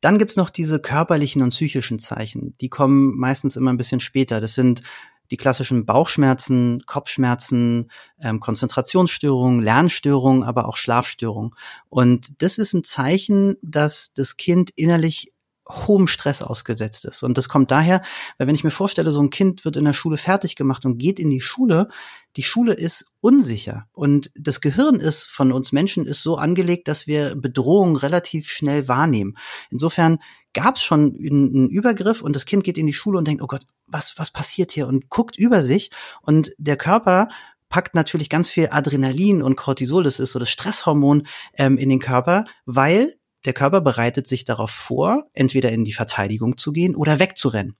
dann 0.00 0.18
gibt's 0.18 0.36
noch 0.36 0.50
diese 0.50 0.78
körperlichen 0.78 1.42
und 1.42 1.50
psychischen 1.50 1.98
Zeichen. 1.98 2.54
Die 2.60 2.68
kommen 2.68 3.16
meistens 3.16 3.56
immer 3.56 3.72
ein 3.72 3.78
bisschen 3.78 4.00
später. 4.00 4.40
Das 4.40 4.54
sind 4.54 4.82
die 5.30 5.36
klassischen 5.36 5.84
Bauchschmerzen, 5.86 6.82
Kopfschmerzen, 6.86 7.90
ähm, 8.20 8.40
Konzentrationsstörungen, 8.40 9.60
Lernstörungen, 9.60 10.42
aber 10.42 10.68
auch 10.68 10.76
Schlafstörungen. 10.76 11.54
Und 11.88 12.42
das 12.42 12.58
ist 12.58 12.72
ein 12.72 12.84
Zeichen, 12.84 13.56
dass 13.62 14.12
das 14.14 14.36
Kind 14.36 14.70
innerlich 14.76 15.32
hohem 15.70 16.06
Stress 16.06 16.42
ausgesetzt 16.42 17.04
ist. 17.04 17.22
Und 17.22 17.36
das 17.36 17.48
kommt 17.48 17.70
daher, 17.70 18.02
weil 18.38 18.46
wenn 18.46 18.54
ich 18.54 18.64
mir 18.64 18.70
vorstelle, 18.70 19.12
so 19.12 19.22
ein 19.22 19.30
Kind 19.30 19.64
wird 19.64 19.76
in 19.76 19.84
der 19.84 19.92
Schule 19.92 20.16
fertig 20.16 20.56
gemacht 20.56 20.86
und 20.86 20.98
geht 20.98 21.18
in 21.18 21.30
die 21.30 21.40
Schule, 21.40 21.88
die 22.36 22.42
Schule 22.42 22.72
ist 22.72 23.04
unsicher 23.20 23.86
und 23.92 24.30
das 24.34 24.60
Gehirn 24.60 24.96
ist 24.96 25.26
von 25.26 25.52
uns 25.52 25.72
Menschen 25.72 26.06
ist 26.06 26.22
so 26.22 26.36
angelegt, 26.36 26.88
dass 26.88 27.06
wir 27.06 27.34
Bedrohungen 27.36 27.96
relativ 27.96 28.48
schnell 28.50 28.88
wahrnehmen. 28.88 29.36
Insofern 29.70 30.18
gab 30.54 30.76
es 30.76 30.82
schon 30.82 31.14
einen 31.14 31.68
Übergriff 31.68 32.22
und 32.22 32.34
das 32.34 32.46
Kind 32.46 32.64
geht 32.64 32.78
in 32.78 32.86
die 32.86 32.92
Schule 32.92 33.18
und 33.18 33.28
denkt, 33.28 33.42
oh 33.42 33.46
Gott, 33.46 33.66
was, 33.86 34.18
was 34.18 34.30
passiert 34.30 34.72
hier? 34.72 34.86
Und 34.86 35.08
guckt 35.10 35.36
über 35.36 35.62
sich 35.62 35.90
und 36.22 36.52
der 36.58 36.76
Körper 36.76 37.28
packt 37.68 37.94
natürlich 37.94 38.30
ganz 38.30 38.48
viel 38.48 38.68
Adrenalin 38.70 39.42
und 39.42 39.56
Cortisol, 39.56 40.04
das 40.04 40.20
ist 40.20 40.32
so 40.32 40.38
das 40.38 40.48
Stresshormon 40.48 41.26
ähm, 41.54 41.76
in 41.76 41.90
den 41.90 41.98
Körper, 41.98 42.46
weil 42.64 43.14
der 43.44 43.52
Körper 43.52 43.80
bereitet 43.80 44.26
sich 44.26 44.44
darauf 44.44 44.70
vor, 44.70 45.24
entweder 45.32 45.70
in 45.72 45.84
die 45.84 45.92
Verteidigung 45.92 46.58
zu 46.58 46.72
gehen 46.72 46.96
oder 46.96 47.18
wegzurennen. 47.18 47.76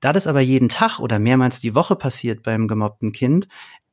Da 0.00 0.12
das 0.12 0.26
aber 0.26 0.40
jeden 0.40 0.68
Tag 0.68 0.98
oder 0.98 1.18
mehrmals 1.18 1.60
die 1.60 1.74
Woche 1.74 1.94
passiert 1.94 2.42
beim 2.42 2.66
gemobbten 2.66 3.12
Kind, 3.12 3.48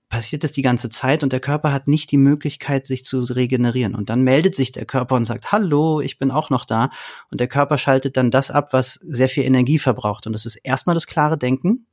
passiert 0.09 0.43
es 0.43 0.51
die 0.51 0.63
ganze 0.63 0.89
Zeit 0.89 1.21
und 1.21 1.31
der 1.31 1.39
Körper 1.39 1.71
hat 1.71 1.88
nicht 1.88 2.12
die 2.12 2.17
Möglichkeit, 2.17 2.88
sich 2.88 3.05
zu 3.05 3.19
regenerieren. 3.19 3.93
Und 3.93 4.09
dann 4.09 4.24
meldet 4.24 4.55
sich 4.55 4.71
der 4.71 4.86
Körper 4.86 5.15
und 5.15 5.25
sagt, 5.25 5.51
hallo, 5.51 6.01
ich 6.01 6.17
bin 6.17 6.31
auch 6.31 6.50
noch 6.50 6.65
da. 6.65 6.89
Und 7.29 7.39
der 7.39 7.48
Körper 7.48 7.77
schaltet 7.77 8.17
dann 8.17 8.31
das 8.31 8.50
ab, 8.50 8.74
was 8.74 8.95
sehr 8.95 9.29
viel 9.29 9.43
Energie 9.43 9.77
verbraucht. 9.77 10.25
Und 10.25 10.33
das 10.33 10.48
ist 10.48 10.55
erstmal 10.55 10.95
das 10.95 11.05
klare 11.05 11.38
Denken, 11.38 11.86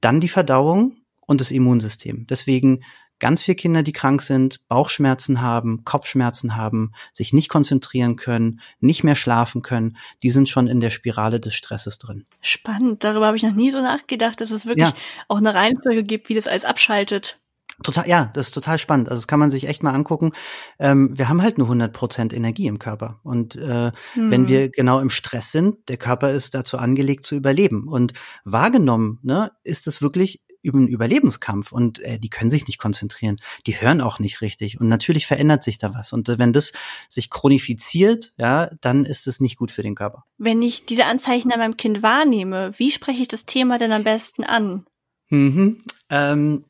dann 0.00 0.20
die 0.20 0.28
Verdauung 0.28 0.96
und 1.20 1.40
das 1.42 1.50
Immunsystem. 1.50 2.26
Deswegen 2.28 2.82
ganz 3.22 3.40
viele 3.40 3.54
Kinder, 3.54 3.82
die 3.84 3.92
krank 3.92 4.20
sind, 4.20 4.66
Bauchschmerzen 4.68 5.40
haben, 5.40 5.84
Kopfschmerzen 5.84 6.56
haben, 6.56 6.90
sich 7.12 7.32
nicht 7.32 7.48
konzentrieren 7.48 8.16
können, 8.16 8.60
nicht 8.80 9.04
mehr 9.04 9.14
schlafen 9.14 9.62
können, 9.62 9.96
die 10.24 10.30
sind 10.30 10.48
schon 10.48 10.66
in 10.66 10.80
der 10.80 10.90
Spirale 10.90 11.38
des 11.38 11.54
Stresses 11.54 11.98
drin. 11.98 12.26
Spannend, 12.40 13.04
darüber 13.04 13.28
habe 13.28 13.36
ich 13.36 13.44
noch 13.44 13.54
nie 13.54 13.70
so 13.70 13.80
nachgedacht, 13.80 14.40
dass 14.40 14.50
es 14.50 14.66
wirklich 14.66 14.88
ja. 14.88 14.94
auch 15.28 15.38
eine 15.38 15.54
Reihenfolge 15.54 16.02
gibt, 16.02 16.28
wie 16.28 16.34
das 16.34 16.48
alles 16.48 16.64
abschaltet. 16.64 17.38
Total, 17.84 18.08
ja, 18.08 18.30
das 18.34 18.48
ist 18.48 18.54
total 18.54 18.78
spannend. 18.78 19.08
Also 19.08 19.20
das 19.20 19.28
kann 19.28 19.40
man 19.40 19.50
sich 19.50 19.68
echt 19.68 19.82
mal 19.82 19.94
angucken. 19.94 20.32
Ähm, 20.78 21.16
wir 21.16 21.28
haben 21.28 21.42
halt 21.42 21.58
nur 21.58 21.68
100 21.68 21.92
Prozent 21.92 22.32
Energie 22.32 22.66
im 22.66 22.78
Körper. 22.78 23.20
Und 23.22 23.56
äh, 23.56 23.92
hm. 24.14 24.30
wenn 24.30 24.48
wir 24.48 24.68
genau 24.68 24.98
im 24.98 25.10
Stress 25.10 25.52
sind, 25.52 25.88
der 25.88 25.96
Körper 25.96 26.32
ist 26.32 26.54
dazu 26.54 26.76
angelegt 26.78 27.24
zu 27.24 27.34
überleben. 27.34 27.88
Und 27.88 28.14
wahrgenommen 28.44 29.20
ne, 29.22 29.52
ist 29.62 29.86
es 29.86 30.02
wirklich 30.02 30.42
einen 30.64 30.88
Überlebenskampf 30.88 31.72
und 31.72 32.00
äh, 32.00 32.18
die 32.18 32.30
können 32.30 32.50
sich 32.50 32.66
nicht 32.66 32.78
konzentrieren, 32.78 33.36
die 33.66 33.80
hören 33.80 34.00
auch 34.00 34.18
nicht 34.18 34.40
richtig 34.40 34.80
und 34.80 34.88
natürlich 34.88 35.26
verändert 35.26 35.62
sich 35.62 35.78
da 35.78 35.94
was 35.94 36.12
und 36.12 36.28
äh, 36.28 36.38
wenn 36.38 36.52
das 36.52 36.72
sich 37.08 37.30
chronifiziert, 37.30 38.32
ja, 38.36 38.70
dann 38.80 39.04
ist 39.04 39.26
es 39.26 39.40
nicht 39.40 39.56
gut 39.56 39.70
für 39.70 39.82
den 39.82 39.94
Körper. 39.94 40.24
Wenn 40.38 40.62
ich 40.62 40.86
diese 40.86 41.06
Anzeichen 41.06 41.52
an 41.52 41.58
meinem 41.58 41.76
Kind 41.76 42.02
wahrnehme, 42.02 42.72
wie 42.76 42.90
spreche 42.90 43.22
ich 43.22 43.28
das 43.28 43.46
Thema 43.46 43.78
denn 43.78 43.92
am 43.92 44.04
besten 44.04 44.44
an? 44.44 44.86
Mhm. 45.30 45.82
Ähm, 46.10 46.64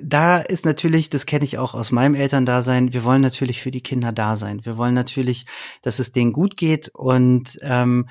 da 0.00 0.38
ist 0.38 0.64
natürlich, 0.64 1.10
das 1.10 1.26
kenne 1.26 1.44
ich 1.44 1.58
auch 1.58 1.74
aus 1.74 1.90
meinem 1.90 2.14
Elterndasein, 2.14 2.92
wir 2.92 3.02
wollen 3.02 3.22
natürlich 3.22 3.60
für 3.60 3.72
die 3.72 3.80
Kinder 3.80 4.12
da 4.12 4.36
sein. 4.36 4.64
Wir 4.64 4.76
wollen 4.76 4.94
natürlich, 4.94 5.46
dass 5.82 5.98
es 5.98 6.12
denen 6.12 6.32
gut 6.32 6.56
geht 6.56 6.90
und 6.94 7.58
ähm, 7.62 8.08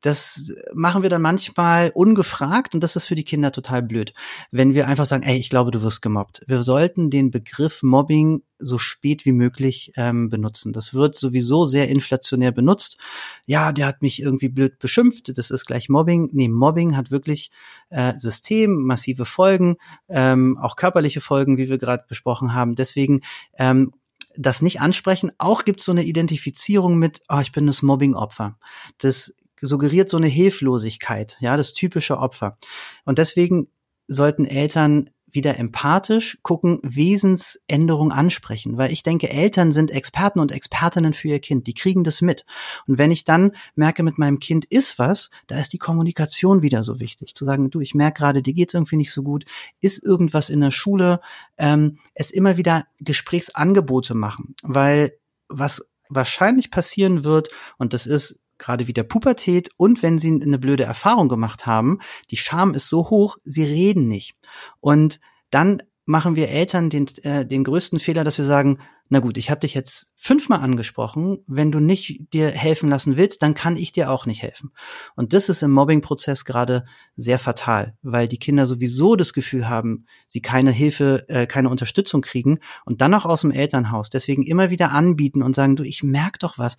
das 0.00 0.52
machen 0.74 1.02
wir 1.02 1.10
dann 1.10 1.22
manchmal 1.22 1.90
ungefragt 1.94 2.74
und 2.74 2.82
das 2.82 2.96
ist 2.96 3.06
für 3.06 3.14
die 3.14 3.24
Kinder 3.24 3.52
total 3.52 3.82
blöd. 3.82 4.14
Wenn 4.50 4.74
wir 4.74 4.88
einfach 4.88 5.06
sagen, 5.06 5.22
ey, 5.22 5.38
ich 5.38 5.50
glaube, 5.50 5.70
du 5.70 5.82
wirst 5.82 6.02
gemobbt. 6.02 6.42
Wir 6.46 6.62
sollten 6.62 7.10
den 7.10 7.30
Begriff 7.30 7.82
Mobbing 7.82 8.42
so 8.58 8.78
spät 8.78 9.24
wie 9.24 9.32
möglich 9.32 9.92
ähm, 9.96 10.28
benutzen. 10.28 10.72
Das 10.72 10.94
wird 10.94 11.16
sowieso 11.16 11.64
sehr 11.64 11.88
inflationär 11.88 12.52
benutzt. 12.52 12.98
Ja, 13.46 13.72
der 13.72 13.86
hat 13.86 14.02
mich 14.02 14.22
irgendwie 14.22 14.48
blöd 14.48 14.78
beschimpft, 14.78 15.36
das 15.36 15.50
ist 15.50 15.66
gleich 15.66 15.88
Mobbing. 15.88 16.30
Nee, 16.32 16.48
Mobbing 16.48 16.96
hat 16.96 17.10
wirklich 17.10 17.50
äh, 17.88 18.14
System, 18.18 18.82
massive 18.82 19.24
Folgen, 19.24 19.76
ähm, 20.08 20.58
auch 20.58 20.76
körperliche 20.76 21.20
Folgen, 21.20 21.56
wie 21.56 21.68
wir 21.68 21.78
gerade 21.78 22.04
besprochen 22.08 22.54
haben. 22.54 22.74
Deswegen 22.74 23.22
ähm, 23.58 23.92
das 24.36 24.62
nicht 24.62 24.80
ansprechen. 24.80 25.32
Auch 25.38 25.64
gibt 25.64 25.80
es 25.80 25.86
so 25.86 25.92
eine 25.92 26.04
Identifizierung 26.04 26.98
mit, 26.98 27.20
oh, 27.28 27.40
ich 27.40 27.52
bin 27.52 27.66
das 27.66 27.82
Mobbing-Opfer. 27.82 28.58
Das 28.98 29.34
suggeriert 29.66 30.08
so 30.08 30.16
eine 30.16 30.28
Hilflosigkeit, 30.28 31.36
ja, 31.40 31.56
das 31.56 31.72
typische 31.72 32.18
Opfer. 32.18 32.58
Und 33.04 33.18
deswegen 33.18 33.68
sollten 34.06 34.44
Eltern 34.44 35.10
wieder 35.34 35.58
empathisch 35.58 36.38
gucken, 36.42 36.80
Wesensänderung 36.82 38.12
ansprechen, 38.12 38.76
weil 38.76 38.92
ich 38.92 39.02
denke, 39.02 39.30
Eltern 39.30 39.72
sind 39.72 39.90
Experten 39.90 40.40
und 40.40 40.52
Expertinnen 40.52 41.12
für 41.12 41.28
ihr 41.28 41.40
Kind, 41.40 41.66
die 41.66 41.74
kriegen 41.74 42.04
das 42.04 42.20
mit. 42.20 42.44
Und 42.86 42.98
wenn 42.98 43.10
ich 43.10 43.24
dann 43.24 43.52
merke, 43.74 44.02
mit 44.02 44.18
meinem 44.18 44.38
Kind 44.38 44.64
ist 44.64 44.98
was, 44.98 45.30
da 45.46 45.60
ist 45.60 45.72
die 45.72 45.78
Kommunikation 45.78 46.62
wieder 46.62 46.82
so 46.82 47.00
wichtig, 47.00 47.34
zu 47.34 47.44
sagen, 47.44 47.70
du, 47.70 47.80
ich 47.80 47.94
merke 47.94 48.20
gerade, 48.20 48.42
dir 48.42 48.54
geht's 48.54 48.74
irgendwie 48.74 48.96
nicht 48.96 49.12
so 49.12 49.22
gut, 49.22 49.44
ist 49.80 50.02
irgendwas 50.02 50.50
in 50.50 50.60
der 50.60 50.72
Schule, 50.72 51.20
ähm, 51.58 51.98
es 52.14 52.30
immer 52.30 52.56
wieder 52.56 52.84
Gesprächsangebote 52.98 54.14
machen, 54.14 54.54
weil 54.62 55.16
was 55.48 55.90
wahrscheinlich 56.08 56.70
passieren 56.70 57.24
wird, 57.24 57.50
und 57.78 57.94
das 57.94 58.06
ist 58.06 58.40
gerade 58.60 58.86
wie 58.86 58.92
der 58.92 59.02
Pubertät 59.02 59.70
und 59.76 60.02
wenn 60.02 60.18
sie 60.18 60.40
eine 60.40 60.58
blöde 60.58 60.84
Erfahrung 60.84 61.28
gemacht 61.28 61.66
haben, 61.66 61.98
die 62.30 62.36
Scham 62.36 62.74
ist 62.74 62.88
so 62.88 63.10
hoch, 63.10 63.38
sie 63.42 63.64
reden 63.64 64.06
nicht. 64.06 64.36
Und 64.78 65.18
dann 65.50 65.82
machen 66.06 66.36
wir 66.36 66.48
Eltern 66.48 66.90
den, 66.90 67.06
äh, 67.22 67.44
den 67.44 67.64
größten 67.64 67.98
Fehler, 67.98 68.24
dass 68.24 68.38
wir 68.38 68.44
sagen, 68.44 68.78
na 69.12 69.18
gut, 69.18 69.38
ich 69.38 69.50
habe 69.50 69.60
dich 69.60 69.74
jetzt 69.74 70.12
fünfmal 70.14 70.60
angesprochen, 70.60 71.38
wenn 71.48 71.72
du 71.72 71.80
nicht 71.80 72.32
dir 72.32 72.48
helfen 72.48 72.88
lassen 72.88 73.16
willst, 73.16 73.42
dann 73.42 73.54
kann 73.54 73.76
ich 73.76 73.90
dir 73.90 74.08
auch 74.08 74.24
nicht 74.24 74.40
helfen. 74.40 74.70
Und 75.16 75.32
das 75.32 75.48
ist 75.48 75.62
im 75.62 75.72
Mobbing-Prozess 75.72 76.44
gerade 76.44 76.84
sehr 77.16 77.40
fatal, 77.40 77.96
weil 78.02 78.28
die 78.28 78.38
Kinder 78.38 78.68
sowieso 78.68 79.16
das 79.16 79.32
Gefühl 79.32 79.68
haben, 79.68 80.06
sie 80.28 80.40
keine 80.40 80.70
Hilfe, 80.70 81.24
äh, 81.28 81.48
keine 81.48 81.70
Unterstützung 81.70 82.20
kriegen 82.22 82.60
und 82.84 83.00
dann 83.00 83.12
auch 83.12 83.26
aus 83.26 83.40
dem 83.40 83.50
Elternhaus. 83.50 84.10
Deswegen 84.10 84.44
immer 84.44 84.70
wieder 84.70 84.92
anbieten 84.92 85.42
und 85.42 85.56
sagen, 85.56 85.74
du, 85.74 85.82
ich 85.82 86.04
merk 86.04 86.38
doch 86.38 86.56
was, 86.56 86.76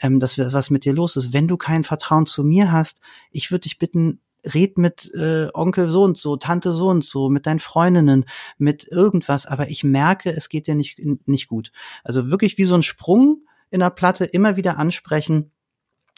ähm, 0.00 0.20
dass 0.20 0.38
was 0.38 0.70
mit 0.70 0.84
dir 0.84 0.92
los 0.92 1.16
ist. 1.16 1.32
Wenn 1.32 1.48
du 1.48 1.56
kein 1.56 1.82
Vertrauen 1.82 2.26
zu 2.26 2.44
mir 2.44 2.70
hast, 2.70 3.00
ich 3.32 3.50
würde 3.50 3.62
dich 3.62 3.78
bitten, 3.78 4.20
red 4.44 4.78
mit 4.78 5.10
äh, 5.14 5.48
Onkel 5.54 5.88
so 5.88 6.02
und 6.02 6.18
so, 6.18 6.36
Tante 6.36 6.72
so 6.72 6.88
und 6.88 7.04
so, 7.04 7.28
mit 7.28 7.46
deinen 7.46 7.60
Freundinnen, 7.60 8.24
mit 8.58 8.86
irgendwas, 8.88 9.46
aber 9.46 9.70
ich 9.70 9.84
merke, 9.84 10.30
es 10.30 10.48
geht 10.48 10.66
dir 10.66 10.74
nicht, 10.74 11.00
nicht 11.26 11.48
gut. 11.48 11.72
Also 12.04 12.30
wirklich 12.30 12.58
wie 12.58 12.64
so 12.64 12.74
ein 12.74 12.82
Sprung 12.82 13.42
in 13.70 13.80
der 13.80 13.90
Platte 13.90 14.24
immer 14.24 14.56
wieder 14.56 14.78
ansprechen, 14.78 15.50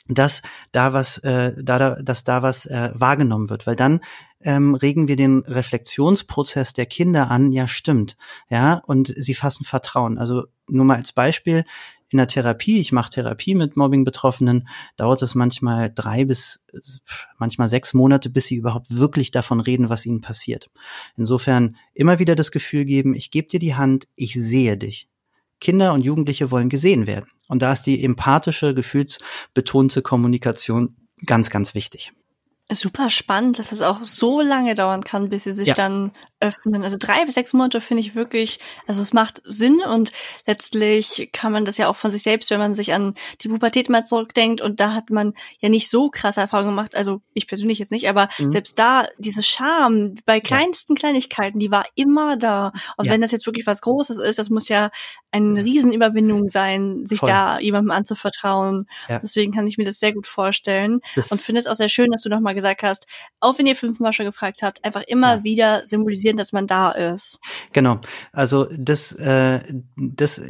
dass 0.09 0.43
da 0.73 0.93
was, 0.93 1.19
äh, 1.19 1.55
da, 1.63 2.03
dass 2.03 2.25
da 2.25 2.43
was 2.43 2.67
äh, 2.67 2.91
wahrgenommen 2.95 3.49
wird, 3.49 3.67
weil 3.67 3.77
dann 3.77 4.01
ähm, 4.43 4.75
regen 4.75 5.09
wir 5.09 5.17
den 5.17 5.39
Reflexionsprozess 5.47 6.75
der 6.75 6.87
Kinder 6.87 7.31
an. 7.31 7.53
Ja, 7.53 7.67
stimmt, 7.67 8.17
ja, 8.51 8.83
und 8.87 9.09
sie 9.17 9.35
fassen 9.35 9.65
Vertrauen. 9.65 10.19
Also 10.19 10.45
nur 10.69 10.85
mal 10.85 10.97
als 10.97 11.13
Beispiel: 11.13 11.65
in 12.15 12.19
der 12.19 12.29
Therapie, 12.29 12.79
ich 12.79 12.93
mache 12.93 13.11
Therapie 13.11 13.55
mit 13.55 13.77
Mobbing-Betroffenen, 13.77 14.69
dauert 14.97 15.21
es 15.23 15.35
manchmal 15.35 15.93
drei 15.93 16.25
bis 16.25 16.65
manchmal 17.39 17.69
sechs 17.69 17.93
Monate, 17.93 18.31
bis 18.31 18.47
sie 18.47 18.55
überhaupt 18.55 18.97
wirklich 18.97 19.33
davon 19.33 19.61
reden, 19.61 19.91
was 19.91 20.07
ihnen 20.07 20.21
passiert. 20.21 20.71
Insofern 21.17 21.77
immer 21.93 22.21
wieder 22.21 22.37
das 22.37 22.53
Gefühl 22.53 22.85
geben, 22.85 23.15
ich 23.15 23.31
gebe 23.31 23.49
dir 23.49 23.59
die 23.59 23.75
Hand, 23.75 24.07
ich 24.15 24.35
sehe 24.35 24.77
dich. 24.77 25.09
Kinder 25.61 25.93
und 25.93 26.03
Jugendliche 26.03 26.51
wollen 26.51 26.69
gesehen 26.69 27.07
werden. 27.07 27.27
Und 27.49 27.63
da 27.63 27.73
ist 27.73 27.83
die 27.83 28.03
empathische, 28.05 28.75
gefühlsbetonte 28.75 30.03
Kommunikation 30.03 30.97
ganz, 31.27 31.51
ganz 31.51 31.75
wichtig. 31.75 32.13
Super 32.73 33.11
spannend, 33.11 33.59
dass 33.59 33.73
es 33.73 33.83
auch 33.83 34.03
so 34.03 34.41
lange 34.41 34.75
dauern 34.75 35.05
kann, 35.05 35.29
bis 35.29 35.45
sie 35.45 35.53
sich 35.53 35.69
ja. 35.69 35.75
dann 35.75 36.13
öffnen. 36.41 36.83
Also 36.83 36.97
drei 36.99 37.25
bis 37.25 37.35
sechs 37.35 37.53
Monate 37.53 37.81
finde 37.81 38.03
ich 38.03 38.15
wirklich, 38.15 38.59
also 38.87 39.01
es 39.01 39.13
macht 39.13 39.43
Sinn 39.45 39.81
und 39.83 40.13
letztlich 40.47 41.31
kann 41.33 41.53
man 41.53 41.65
das 41.65 41.79
ja 41.79 41.89
auch 41.89 41.97
von 41.97 42.11
sich 42.11 42.23
selbst, 42.23 42.51
wenn 42.51 42.59
man 42.59 42.75
sich 42.75 42.93
an 42.93 43.15
die 43.41 43.49
Pubertät 43.49 43.89
mal 43.89 44.05
zurückdenkt 44.05 44.61
und 44.61 44.81
da 44.81 44.93
hat 44.93 45.11
man 45.11 45.33
ja 45.61 45.69
nicht 45.69 45.89
so 45.89 46.11
krasse 46.11 46.41
Erfahrungen 46.41 46.71
gemacht, 46.71 46.95
also 46.95 47.23
ich 47.33 47.47
persönlich 47.47 47.79
jetzt 47.79 47.93
nicht, 47.93 48.09
aber 48.09 48.29
mhm. 48.39 48.51
selbst 48.51 48.79
da, 48.79 49.07
diese 49.19 49.43
Scham 49.43 50.17
bei 50.27 50.41
kleinsten 50.41 50.95
ja. 50.97 51.01
Kleinigkeiten, 51.01 51.59
die 51.59 51.71
war 51.71 51.85
immer 51.95 52.37
da. 52.37 52.73
Und 52.97 53.07
ja. 53.07 53.13
wenn 53.13 53.21
das 53.21 53.31
jetzt 53.31 53.47
wirklich 53.47 53.67
was 53.67 53.81
Großes 53.81 54.19
ist, 54.19 54.39
das 54.39 54.51
muss 54.51 54.69
ja 54.69 54.91
eine 55.31 55.65
Riesenüberwindung 55.65 56.49
sein, 56.49 57.07
sich 57.07 57.19
Voll. 57.19 57.29
da 57.29 57.59
jemandem 57.59 57.91
anzuvertrauen. 57.91 58.87
Deswegen 59.09 59.53
kann 59.53 59.67
ich 59.67 59.79
mir 59.79 59.85
das 59.85 59.99
sehr 59.99 60.13
gut 60.13 60.27
vorstellen 60.27 61.01
das 61.17 61.33
und 61.33 61.41
finde 61.41 61.59
es 61.59 61.67
auch 61.67 61.75
sehr 61.75 61.89
schön, 61.89 62.11
dass 62.13 62.23
du 62.23 62.29
nochmal 62.29 62.54
gesagt 62.55 62.83
hast, 62.83 63.07
auch 63.41 63.59
wenn 63.59 63.67
ihr 63.67 63.77
fünfmal 63.77 64.13
schon 64.13 64.27
gefragt 64.27 64.63
habt, 64.63 64.85
einfach 64.85 65.03
immer 65.07 65.45
wieder 65.45 65.87
symbolisieren, 65.87 66.37
dass 66.37 66.53
man 66.53 66.67
da 66.67 66.91
ist. 66.91 67.41
Genau. 67.73 68.01
Also 68.33 68.67
das, 68.77 69.13
äh, 69.13 69.61
das 69.97 70.41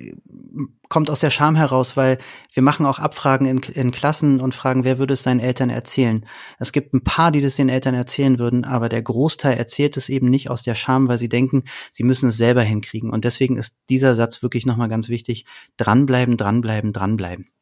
kommt 0.89 1.11
aus 1.11 1.21
der 1.21 1.31
Scham 1.31 1.57
heraus, 1.57 1.97
weil 1.97 2.19
wir 2.53 2.63
machen 2.63 2.87
auch 2.87 2.99
Abfragen 2.99 3.47
in, 3.47 3.59
in 3.59 3.91
Klassen 3.91 4.41
und 4.41 4.55
fragen, 4.55 4.85
wer 4.85 4.99
würde 4.99 5.15
es 5.15 5.23
seinen 5.23 5.41
Eltern 5.41 5.71
erzählen. 5.71 6.27
Es 6.59 6.73
gibt 6.73 6.95
ein 6.95 7.03
paar, 7.03 7.33
die 7.33 7.41
das 7.41 7.57
den 7.57 7.69
Eltern 7.69 7.95
erzählen 7.95 8.39
würden, 8.39 8.65
aber 8.65 8.89
der 8.89 9.03
Großteil 9.03 9.57
erzählt 9.57 9.97
es 9.97 10.09
eben 10.09 10.31
nicht 10.31 10.51
aus 10.51 10.63
der 10.63 10.75
Scham, 10.75 11.09
weil 11.09 11.19
sie 11.19 11.29
denken, 11.29 11.65
sie 11.91 12.05
müssen 12.05 12.29
es 12.29 12.37
selber 12.37 12.63
hinkriegen. 12.63 13.11
Und 13.11 13.25
deswegen 13.25 13.57
ist 13.57 13.77
dieser 13.89 14.15
Satz 14.15 14.43
wirklich 14.43 14.67
nochmal 14.67 14.89
ganz 14.89 15.09
wichtig. 15.09 15.47
Dranbleiben, 15.77 16.37
dranbleiben, 16.37 16.93
dranbleiben. 16.93 17.54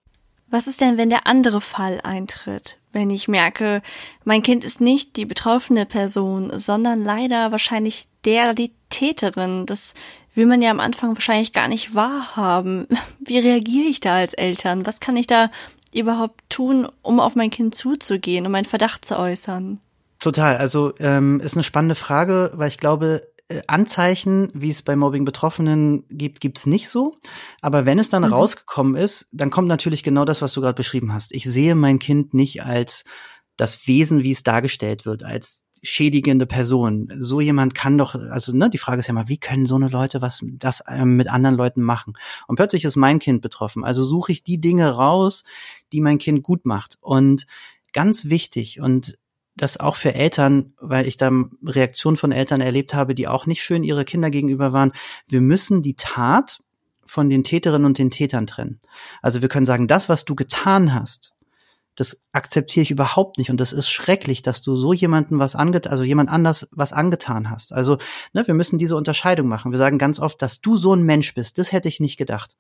Was 0.53 0.67
ist 0.67 0.83
denn, 0.83 0.99
wenn 0.99 1.09
der 1.09 1.27
andere 1.27 1.63
Fall 1.63 1.99
eintritt? 2.05 2.79
Wenn 2.93 3.09
ich 3.09 3.27
merke, 3.27 3.81
mein 4.23 4.43
Kind 4.43 4.65
ist 4.65 4.83
nicht 4.83 5.17
die 5.17 5.25
betroffene 5.25 5.87
Person, 5.87 6.53
sondern 6.59 7.03
leider 7.03 7.53
wahrscheinlich 7.53 8.07
der, 8.27 8.53
die 8.53 8.71
Täterin. 8.91 9.65
Das 9.65 9.95
will 10.35 10.45
man 10.45 10.61
ja 10.61 10.71
am 10.71 10.79
Anfang 10.79 11.15
wahrscheinlich 11.15 11.55
gar 11.55 11.69
nicht 11.69 11.95
wahrhaben. 11.95 12.87
Wie 13.19 13.39
reagiere 13.39 13.89
ich 13.89 14.01
da 14.01 14.17
als 14.17 14.35
Eltern? 14.35 14.85
Was 14.85 15.01
kann 15.01 15.17
ich 15.17 15.27
da 15.27 15.51
überhaupt 15.95 16.43
tun, 16.51 16.87
um 17.01 17.19
auf 17.19 17.35
mein 17.35 17.49
Kind 17.49 17.75
zuzugehen, 17.75 18.45
um 18.45 18.53
meinen 18.53 18.67
Verdacht 18.67 19.07
zu 19.07 19.19
äußern? 19.19 19.81
Total. 20.19 20.59
Also 20.59 20.93
ähm, 20.99 21.41
ist 21.41 21.55
eine 21.55 21.65
spannende 21.65 21.95
Frage, 21.95 22.53
weil 22.57 22.69
ich 22.69 22.77
glaube, 22.77 23.23
Anzeichen, 23.67 24.49
wie 24.55 24.71
es 24.71 24.83
bei 24.83 24.97
Mobbing-Betroffenen 24.97 26.05
gibt, 26.09 26.41
gibt's 26.41 26.67
nicht 26.67 26.89
so. 26.89 27.17
Aber 27.61 27.87
wenn 27.87 27.99
es 27.99 28.09
dann 28.09 28.23
mhm. 28.23 28.33
rausgekommen 28.33 28.97
ist, 28.97 29.29
dann 29.33 29.51
kommt 29.51 29.69
natürlich 29.69 30.03
genau 30.03 30.25
das, 30.25 30.43
was 30.43 30.53
du 30.53 30.61
gerade 30.61 30.77
beschrieben 30.77 31.13
hast. 31.13 31.33
Ich 31.33 31.45
sehe 31.45 31.75
mein 31.75 31.99
Kind 31.99 32.35
nicht 32.35 32.65
als 32.65 33.05
das 33.57 33.87
Wesen, 33.87 34.23
wie 34.23 34.33
es 34.33 34.43
dargestellt 34.43 35.05
wird, 35.07 35.23
als 35.25 35.65
schädigende 35.83 36.47
Person. 36.47 37.13
So 37.17 37.41
jemand 37.41 37.75
kann 37.75 37.99
doch, 37.99 38.15
also 38.15 38.57
ne, 38.57 38.71
die 38.71 38.79
Frage 38.79 39.01
ist 39.01 39.09
ja 39.09 39.15
mal, 39.15 39.29
wie 39.29 39.39
können 39.39 39.67
so 39.67 39.75
eine 39.75 39.89
Leute 39.89 40.23
was 40.23 40.41
das 40.43 40.83
ähm, 40.89 41.17
mit 41.17 41.29
anderen 41.29 41.57
Leuten 41.57 41.83
machen? 41.83 42.15
Und 42.47 42.57
plötzlich 42.57 42.85
ist 42.85 42.97
mein 42.97 43.19
Kind 43.19 43.43
betroffen. 43.43 43.85
Also 43.85 44.05
suche 44.05 44.33
ich 44.33 44.45
die 44.45 44.61
Dinge 44.61 44.89
raus, 44.91 45.45
die 45.93 46.01
mein 46.01 46.19
Kind 46.19 46.43
gut 46.43 46.65
macht. 46.65 46.99
Und 47.01 47.47
ganz 47.93 48.27
wichtig 48.27 48.81
und 48.81 49.19
das 49.57 49.79
auch 49.79 49.97
für 49.97 50.15
Eltern, 50.15 50.73
weil 50.81 51.07
ich 51.07 51.17
da 51.17 51.31
Reaktionen 51.65 52.17
von 52.17 52.33
Eltern 52.33 52.61
erlebt 52.61 52.95
habe, 52.95 53.15
die 53.15 53.29
auch 53.29 53.47
nicht 53.47 53.63
schön 53.63 53.85
ihre 53.85 54.05
Kinder 54.05 54.31
gegenüber 54.31 54.73
waren. 54.73 54.93
Wir 55.29 55.41
müssen 55.41 55.83
die 55.83 55.95
Tat 55.95 56.63
von 57.05 57.29
den 57.29 57.45
Täterinnen 57.45 57.85
und 57.85 57.99
den 57.99 58.11
Tätern 58.11 58.47
trennen. 58.47 58.81
Also 59.21 59.43
wir 59.43 59.49
können 59.49 59.67
sagen, 59.67 59.89
das, 59.89 60.09
was 60.09 60.25
du 60.25 60.35
getan 60.35 60.95
hast, 60.95 61.35
das 61.95 62.23
akzeptiere 62.33 62.83
ich 62.85 62.91
überhaupt 62.91 63.37
nicht 63.37 63.51
und 63.51 63.61
das 63.61 63.73
ist 63.73 63.91
schrecklich, 63.91 64.41
dass 64.41 64.63
du 64.63 64.77
so 64.77 64.95
jemanden 64.95 65.39
was 65.39 65.55
angetan, 65.55 65.93
also 65.93 66.05
jemand 66.05 66.31
anders 66.31 66.69
was 66.73 66.95
angetan 66.95 67.51
hast. 67.51 67.75
Also 67.75 67.99
ne, 68.33 68.47
wir 68.47 68.55
müssen 68.55 68.79
diese 68.79 68.97
Unterscheidung 68.97 69.47
machen. 69.47 69.73
Wir 69.73 69.79
sagen 69.79 69.99
ganz 69.99 70.19
oft, 70.19 70.41
dass 70.41 70.63
du 70.63 70.79
so 70.79 70.95
ein 70.95 71.03
Mensch 71.03 71.35
bist. 71.35 71.59
Das 71.59 71.73
hätte 71.73 71.89
ich 71.89 72.01
nicht 72.01 72.17
gedacht 72.17 72.57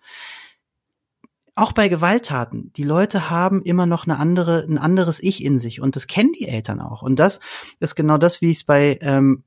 auch 1.54 1.73
bei 1.73 1.88
Gewalttaten, 1.88 2.73
die 2.75 2.82
Leute 2.82 3.28
haben 3.28 3.62
immer 3.62 3.85
noch 3.85 4.06
eine 4.06 4.18
andere, 4.18 4.64
ein 4.66 4.78
anderes 4.78 5.23
Ich 5.23 5.44
in 5.44 5.59
sich 5.59 5.82
und 5.82 5.97
das 5.97 6.06
kennen 6.06 6.32
die 6.32 6.49
Eltern 6.49 6.80
auch. 6.80 7.02
Und 7.02 7.16
das 7.16 7.40
ist 7.78 7.94
genau 7.94 8.16
das, 8.16 8.40
wie 8.40 8.50
ich 8.50 8.59
es 8.59 8.64
bei 8.64 8.99
ähm, 9.02 9.44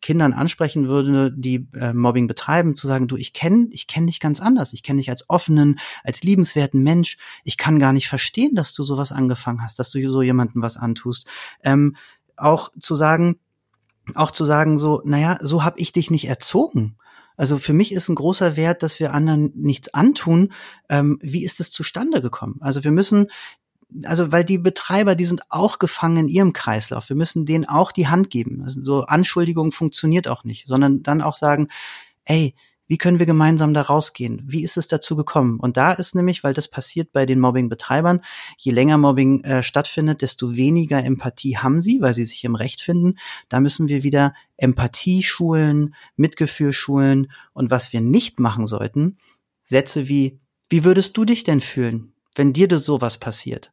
Kindern 0.00 0.34
ansprechen 0.34 0.86
würde, 0.86 1.32
die 1.34 1.66
äh, 1.74 1.92
Mobbing 1.92 2.28
betreiben, 2.28 2.76
zu 2.76 2.86
sagen, 2.86 3.08
du, 3.08 3.16
ich 3.16 3.32
kenne 3.32 3.66
ich 3.70 3.88
kenn 3.88 4.06
dich 4.06 4.20
ganz 4.20 4.40
anders. 4.40 4.72
Ich 4.72 4.84
kenne 4.84 4.98
dich 4.98 5.10
als 5.10 5.28
offenen, 5.28 5.80
als 6.04 6.22
liebenswerten 6.22 6.80
Mensch. 6.82 7.18
Ich 7.42 7.56
kann 7.56 7.80
gar 7.80 7.92
nicht 7.92 8.08
verstehen, 8.08 8.54
dass 8.54 8.72
du 8.72 8.84
sowas 8.84 9.10
angefangen 9.10 9.62
hast, 9.64 9.80
dass 9.80 9.90
du 9.90 10.10
so 10.10 10.22
jemandem 10.22 10.62
was 10.62 10.76
antust. 10.76 11.26
Ähm, 11.64 11.96
auch 12.36 12.70
zu 12.78 12.94
sagen, 12.94 13.40
auch 14.14 14.30
zu 14.30 14.44
sagen 14.44 14.78
so, 14.78 15.02
naja, 15.04 15.38
so 15.40 15.64
habe 15.64 15.80
ich 15.80 15.92
dich 15.92 16.10
nicht 16.10 16.28
erzogen. 16.28 16.96
Also 17.42 17.58
für 17.58 17.72
mich 17.72 17.90
ist 17.90 18.08
ein 18.08 18.14
großer 18.14 18.54
Wert, 18.54 18.84
dass 18.84 19.00
wir 19.00 19.12
anderen 19.12 19.50
nichts 19.56 19.92
antun. 19.92 20.52
Ähm, 20.88 21.18
wie 21.20 21.44
ist 21.44 21.58
es 21.58 21.72
zustande 21.72 22.22
gekommen? 22.22 22.58
Also 22.60 22.84
wir 22.84 22.92
müssen 22.92 23.26
also 24.04 24.30
weil 24.30 24.44
die 24.44 24.58
Betreiber, 24.58 25.16
die 25.16 25.24
sind 25.24 25.42
auch 25.48 25.80
gefangen 25.80 26.18
in 26.18 26.28
ihrem 26.28 26.52
Kreislauf. 26.52 27.08
Wir 27.08 27.16
müssen 27.16 27.44
denen 27.44 27.68
auch 27.68 27.90
die 27.90 28.06
Hand 28.06 28.30
geben. 28.30 28.62
Also 28.62 28.84
so 28.84 29.06
Anschuldigung 29.06 29.72
funktioniert 29.72 30.28
auch 30.28 30.44
nicht, 30.44 30.68
sondern 30.68 31.02
dann 31.02 31.20
auch 31.20 31.34
sagen, 31.34 31.66
ey, 32.24 32.54
wie 32.92 32.98
können 32.98 33.18
wir 33.18 33.24
gemeinsam 33.24 33.72
da 33.72 33.80
rausgehen? 33.80 34.42
Wie 34.44 34.62
ist 34.62 34.76
es 34.76 34.86
dazu 34.86 35.16
gekommen? 35.16 35.58
Und 35.58 35.78
da 35.78 35.92
ist 35.92 36.14
nämlich, 36.14 36.44
weil 36.44 36.52
das 36.52 36.68
passiert 36.68 37.10
bei 37.10 37.24
den 37.24 37.40
Mobbing-Betreibern, 37.40 38.20
je 38.58 38.70
länger 38.70 38.98
Mobbing 38.98 39.44
äh, 39.44 39.62
stattfindet, 39.62 40.20
desto 40.20 40.56
weniger 40.56 41.02
Empathie 41.02 41.56
haben 41.56 41.80
sie, 41.80 42.02
weil 42.02 42.12
sie 42.12 42.26
sich 42.26 42.44
im 42.44 42.54
Recht 42.54 42.82
finden. 42.82 43.14
Da 43.48 43.60
müssen 43.60 43.88
wir 43.88 44.02
wieder 44.02 44.34
Empathie 44.58 45.22
schulen, 45.22 45.94
Mitgefühl 46.16 46.74
schulen. 46.74 47.32
Und 47.54 47.70
was 47.70 47.94
wir 47.94 48.02
nicht 48.02 48.38
machen 48.38 48.66
sollten, 48.66 49.16
Sätze 49.64 50.06
wie, 50.10 50.38
wie 50.68 50.84
würdest 50.84 51.16
du 51.16 51.24
dich 51.24 51.44
denn 51.44 51.62
fühlen, 51.62 52.12
wenn 52.34 52.52
dir 52.52 52.68
das 52.68 52.84
sowas 52.84 53.16
passiert? 53.16 53.72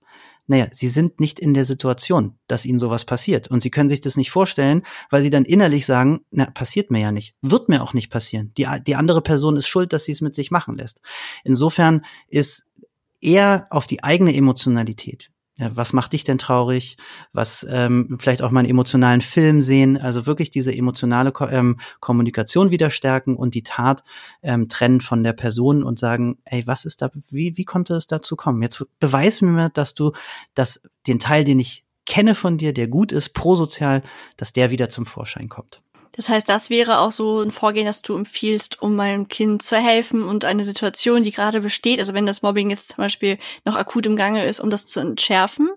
Naja, 0.50 0.68
sie 0.72 0.88
sind 0.88 1.20
nicht 1.20 1.40
in 1.40 1.54
der 1.54 1.64
Situation, 1.64 2.40
dass 2.48 2.66
ihnen 2.66 2.80
sowas 2.80 3.06
passiert. 3.06 3.48
Und 3.50 3.62
sie 3.62 3.70
können 3.70 3.88
sich 3.88 4.02
das 4.02 4.18
nicht 4.18 4.32
vorstellen, 4.32 4.82
weil 5.12 5.22
sie 5.22 5.30
dann 5.30 5.46
innerlich 5.46 5.86
sagen, 5.86 6.22
na, 6.32 6.50
passiert 6.50 6.90
mir 6.90 7.00
ja 7.00 7.12
nicht. 7.12 7.36
Wird 7.42 7.70
mir 7.70 7.84
auch 7.84 7.94
nicht 7.94 8.10
passieren. 8.10 8.52
Die, 8.58 8.68
die 8.86 8.96
andere 8.96 9.22
Person 9.22 9.58
ist 9.58 9.68
schuld, 9.68 9.94
dass 9.94 10.06
sie 10.06 10.12
es 10.12 10.22
mit 10.22 10.34
sich 10.34 10.50
machen 10.50 10.76
lässt. 10.76 11.02
Insofern 11.44 12.04
ist 12.28 12.66
eher 13.22 13.68
auf 13.70 13.86
die 13.86 14.04
eigene 14.04 14.36
Emotionalität 14.36 15.30
was 15.74 15.94
macht 15.94 16.14
dich 16.14 16.24
denn 16.24 16.38
traurig? 16.38 16.98
Was 17.34 17.66
ähm, 17.70 18.18
vielleicht 18.20 18.42
auch 18.42 18.52
mal 18.52 18.62
einen 18.62 18.70
emotionalen 18.70 19.22
Film 19.22 19.62
sehen, 19.62 19.98
also 19.98 20.26
wirklich 20.26 20.52
diese 20.52 20.74
emotionale 20.74 21.32
Ko 21.32 21.48
ähm, 21.48 21.80
Kommunikation 22.00 22.72
wieder 22.72 22.90
stärken 22.90 23.36
und 23.36 23.56
die 23.56 23.64
Tat 23.64 24.04
ähm, 24.42 24.70
trennen 24.70 25.02
von 25.02 25.24
der 25.24 25.34
Person 25.34 25.84
und 25.84 26.00
sagen, 26.00 26.38
ey, 26.46 26.66
was 26.66 26.86
ist 26.86 27.02
da, 27.02 27.10
wie, 27.30 27.58
wie 27.58 27.66
konnte 27.66 27.96
es 27.96 28.08
dazu 28.08 28.36
kommen? 28.36 28.62
Jetzt 28.62 28.86
beweis 29.00 29.42
mir, 29.42 29.70
dass 29.70 29.94
du 29.94 30.12
dass 30.54 30.82
den 31.08 31.20
Teil, 31.20 31.44
den 31.44 31.60
ich 31.60 31.86
kenne 32.06 32.36
von 32.36 32.58
dir, 32.58 32.74
der 32.74 32.88
gut 32.88 33.12
ist, 33.12 33.34
prosozial, 33.34 34.04
dass 34.36 34.52
der 34.54 34.72
wieder 34.72 34.90
zum 34.90 35.06
Vorschein 35.06 35.48
kommt. 35.48 35.82
Das 36.14 36.30
heißt, 36.30 36.50
das 36.50 36.70
wäre 36.70 37.00
auch 37.00 37.12
so 37.12 37.42
ein 37.42 37.52
Vorgehen, 37.52 37.86
das 37.86 38.02
du 38.02 38.16
empfiehlst, 38.16 38.82
um 38.82 38.96
meinem 38.96 39.28
Kind 39.28 39.62
zu 39.62 39.78
helfen 39.78 40.24
und 40.24 40.46
eine 40.46 40.66
Situation, 40.66 41.24
die 41.24 41.32
gerade 41.32 41.62
besteht, 41.62 42.00
also 42.00 42.14
wenn 42.14 42.26
das 42.26 42.42
Mobbing 42.42 42.70
jetzt 42.70 42.90
zum 42.90 42.98
Beispiel 42.98 43.38
noch 43.66 43.76
akut 43.76 44.06
im 44.06 44.16
Gange 44.16 44.46
ist, 44.46 44.60
um 44.60 44.70
das 44.70 44.86
zu 44.86 45.00
entschärfen? 45.00 45.70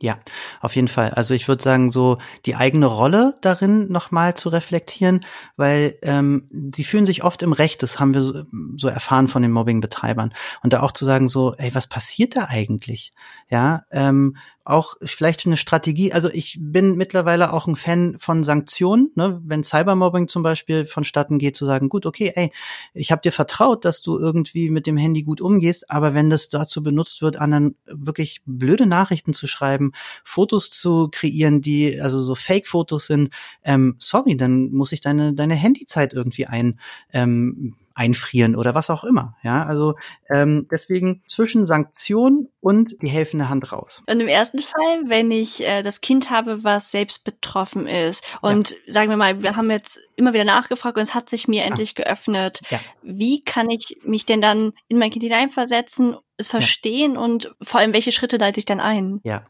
Ja, 0.00 0.18
auf 0.60 0.74
jeden 0.74 0.88
Fall. 0.88 1.10
Also 1.10 1.34
ich 1.34 1.46
würde 1.46 1.62
sagen, 1.62 1.90
so 1.90 2.18
die 2.46 2.56
eigene 2.56 2.86
Rolle 2.86 3.34
darin 3.40 3.90
nochmal 3.90 4.34
zu 4.34 4.48
reflektieren, 4.48 5.24
weil 5.56 5.96
ähm, 6.02 6.48
sie 6.74 6.84
fühlen 6.84 7.06
sich 7.06 7.22
oft 7.22 7.42
im 7.42 7.52
Recht, 7.52 7.82
das 7.82 8.00
haben 8.00 8.12
wir 8.12 8.22
so, 8.22 8.42
so 8.76 8.88
erfahren 8.88 9.28
von 9.28 9.40
den 9.40 9.52
Mobbing-Betreibern. 9.52 10.34
Und 10.62 10.72
da 10.72 10.82
auch 10.82 10.92
zu 10.92 11.04
sagen, 11.04 11.28
so, 11.28 11.54
ey, 11.54 11.74
was 11.74 11.86
passiert 11.86 12.36
da 12.36 12.46
eigentlich? 12.48 13.12
Ja, 13.48 13.84
ähm, 13.92 14.36
auch 14.64 14.96
vielleicht 15.02 15.44
eine 15.46 15.58
Strategie. 15.58 16.12
Also 16.12 16.30
ich 16.30 16.56
bin 16.58 16.96
mittlerweile 16.96 17.52
auch 17.52 17.66
ein 17.66 17.76
Fan 17.76 18.16
von 18.18 18.42
Sanktionen, 18.44 19.10
ne? 19.14 19.40
wenn 19.44 19.62
Cybermobbing 19.62 20.26
zum 20.26 20.42
Beispiel 20.42 20.86
vonstatten 20.86 21.38
geht, 21.38 21.56
zu 21.56 21.66
sagen, 21.66 21.90
gut, 21.90 22.06
okay, 22.06 22.32
ey, 22.34 22.50
ich 22.94 23.12
habe 23.12 23.20
dir 23.20 23.32
vertraut, 23.32 23.84
dass 23.84 24.00
du 24.00 24.18
irgendwie 24.18 24.70
mit 24.70 24.86
dem 24.86 24.96
Handy 24.96 25.22
gut 25.22 25.42
umgehst, 25.42 25.90
aber 25.90 26.14
wenn 26.14 26.30
das 26.30 26.48
dazu 26.48 26.82
benutzt 26.82 27.20
wird, 27.20 27.36
anderen 27.36 27.76
wirklich 27.86 28.40
blöde 28.46 28.86
Nachrichten 28.86 29.34
zu 29.34 29.46
schreiben, 29.46 29.92
Fotos 30.24 30.70
zu 30.70 31.08
kreieren, 31.10 31.60
die 31.60 32.00
also 32.00 32.20
so 32.20 32.34
Fake-Fotos 32.34 33.06
sind, 33.06 33.30
ähm, 33.64 33.96
sorry, 33.98 34.36
dann 34.36 34.70
muss 34.70 34.92
ich 34.92 35.02
deine 35.02 35.34
deine 35.34 35.54
Handyzeit 35.54 36.14
irgendwie 36.14 36.46
ein 36.46 36.80
ähm, 37.12 37.74
einfrieren 37.94 38.56
oder 38.56 38.74
was 38.74 38.90
auch 38.90 39.04
immer. 39.04 39.36
Ja, 39.42 39.64
also 39.64 39.94
ähm, 40.28 40.66
deswegen 40.70 41.22
zwischen 41.26 41.66
Sanktion 41.66 42.48
und 42.60 42.96
die 43.00 43.08
helfende 43.08 43.48
Hand 43.48 43.72
raus. 43.72 44.02
Und 44.08 44.20
im 44.20 44.28
ersten 44.28 44.58
Fall, 44.58 45.04
wenn 45.06 45.30
ich 45.30 45.64
äh, 45.64 45.82
das 45.82 46.00
Kind 46.00 46.30
habe, 46.30 46.64
was 46.64 46.90
selbst 46.90 47.24
betroffen 47.24 47.86
ist 47.86 48.24
und 48.40 48.70
ja. 48.70 48.76
sagen 48.88 49.10
wir 49.10 49.16
mal, 49.16 49.42
wir 49.42 49.56
haben 49.56 49.70
jetzt 49.70 50.00
immer 50.16 50.32
wieder 50.32 50.44
nachgefragt 50.44 50.96
und 50.96 51.02
es 51.02 51.14
hat 51.14 51.30
sich 51.30 51.46
mir 51.46 51.62
ja. 51.62 51.68
endlich 51.68 51.94
geöffnet. 51.94 52.60
Ja. 52.68 52.80
Wie 53.02 53.42
kann 53.42 53.70
ich 53.70 53.98
mich 54.04 54.26
denn 54.26 54.40
dann 54.40 54.72
in 54.88 54.98
mein 54.98 55.10
Kind 55.10 55.22
hineinversetzen, 55.22 56.16
es 56.36 56.48
verstehen 56.48 57.16
und 57.16 57.54
vor 57.62 57.80
allem 57.80 57.92
welche 57.92 58.12
Schritte 58.12 58.38
leite 58.38 58.58
ich 58.58 58.66
dann 58.66 58.80
ein? 58.80 59.20
Ja. 59.22 59.44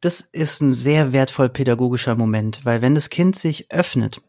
Das 0.00 0.20
ist 0.20 0.60
ein 0.60 0.72
sehr 0.72 1.12
wertvoll 1.12 1.48
pädagogischer 1.48 2.16
Moment, 2.16 2.64
weil 2.64 2.82
wenn 2.82 2.96
das 2.96 3.08
Kind 3.08 3.36
sich 3.36 3.70
öffnet 3.70 4.20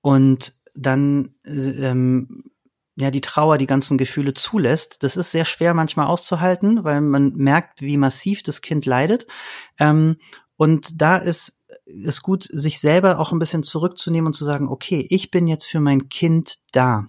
und 0.00 0.58
dann 0.74 1.36
ähm, 1.44 2.50
ja 2.96 3.10
die 3.10 3.20
Trauer, 3.20 3.58
die 3.58 3.66
ganzen 3.66 3.98
Gefühle 3.98 4.34
zulässt. 4.34 5.02
Das 5.02 5.16
ist 5.16 5.32
sehr 5.32 5.44
schwer 5.44 5.74
manchmal 5.74 6.06
auszuhalten, 6.06 6.84
weil 6.84 7.00
man 7.00 7.34
merkt, 7.34 7.80
wie 7.80 7.96
massiv 7.96 8.42
das 8.42 8.60
Kind 8.60 8.86
leidet. 8.86 9.26
Ähm, 9.78 10.16
und 10.56 11.00
da 11.00 11.16
ist 11.16 11.58
es 11.86 12.22
gut, 12.22 12.44
sich 12.50 12.80
selber 12.80 13.18
auch 13.18 13.32
ein 13.32 13.38
bisschen 13.38 13.62
zurückzunehmen 13.62 14.28
und 14.28 14.34
zu 14.34 14.44
sagen, 14.44 14.68
okay, 14.68 15.06
ich 15.10 15.30
bin 15.30 15.46
jetzt 15.46 15.66
für 15.66 15.80
mein 15.80 16.08
Kind 16.08 16.58
da. 16.72 17.08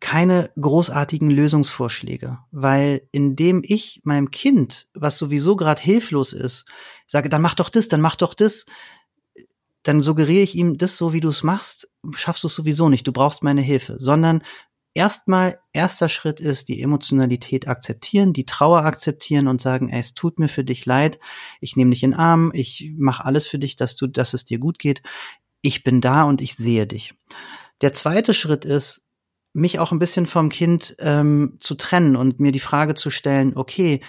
Keine 0.00 0.50
großartigen 0.60 1.30
Lösungsvorschläge, 1.30 2.38
weil 2.50 3.08
indem 3.10 3.62
ich 3.64 4.02
meinem 4.04 4.30
Kind, 4.30 4.88
was 4.92 5.16
sowieso 5.16 5.56
gerade 5.56 5.82
hilflos 5.82 6.34
ist, 6.34 6.66
sage, 7.06 7.30
dann 7.30 7.40
mach 7.40 7.54
doch 7.54 7.70
das, 7.70 7.88
dann 7.88 8.02
mach 8.02 8.16
doch 8.16 8.34
das, 8.34 8.66
dann 9.84 10.00
suggeriere 10.00 10.42
ich 10.42 10.54
ihm, 10.56 10.76
das 10.76 10.96
so 10.96 11.12
wie 11.12 11.20
du 11.20 11.28
es 11.28 11.42
machst, 11.42 11.92
schaffst 12.14 12.42
du 12.42 12.48
es 12.48 12.54
sowieso 12.54 12.88
nicht, 12.88 13.06
du 13.06 13.12
brauchst 13.12 13.42
meine 13.42 13.62
Hilfe, 13.62 13.96
sondern 13.98 14.42
erstmal, 14.94 15.60
erster 15.72 16.08
Schritt 16.08 16.40
ist, 16.40 16.68
die 16.68 16.80
Emotionalität 16.80 17.68
akzeptieren, 17.68 18.32
die 18.32 18.46
Trauer 18.46 18.84
akzeptieren 18.84 19.46
und 19.46 19.60
sagen, 19.60 19.90
ey, 19.90 20.00
es 20.00 20.14
tut 20.14 20.38
mir 20.38 20.48
für 20.48 20.64
dich 20.64 20.86
leid, 20.86 21.18
ich 21.60 21.76
nehme 21.76 21.90
dich 21.90 22.02
in 22.02 22.12
den 22.12 22.18
Arm, 22.18 22.50
ich 22.54 22.92
mache 22.96 23.24
alles 23.24 23.46
für 23.46 23.58
dich, 23.58 23.76
dass 23.76 23.94
du, 23.94 24.06
dass 24.06 24.34
es 24.34 24.44
dir 24.44 24.58
gut 24.58 24.78
geht, 24.78 25.02
ich 25.60 25.84
bin 25.84 26.00
da 26.00 26.24
und 26.24 26.40
ich 26.40 26.56
sehe 26.56 26.86
dich. 26.86 27.14
Der 27.80 27.92
zweite 27.92 28.34
Schritt 28.34 28.64
ist, 28.64 29.06
mich 29.52 29.78
auch 29.78 29.92
ein 29.92 29.98
bisschen 29.98 30.26
vom 30.26 30.48
Kind 30.48 30.96
ähm, 30.98 31.56
zu 31.60 31.74
trennen 31.74 32.16
und 32.16 32.40
mir 32.40 32.52
die 32.52 32.60
Frage 32.60 32.94
zu 32.94 33.10
stellen, 33.10 33.56
okay, 33.56 34.00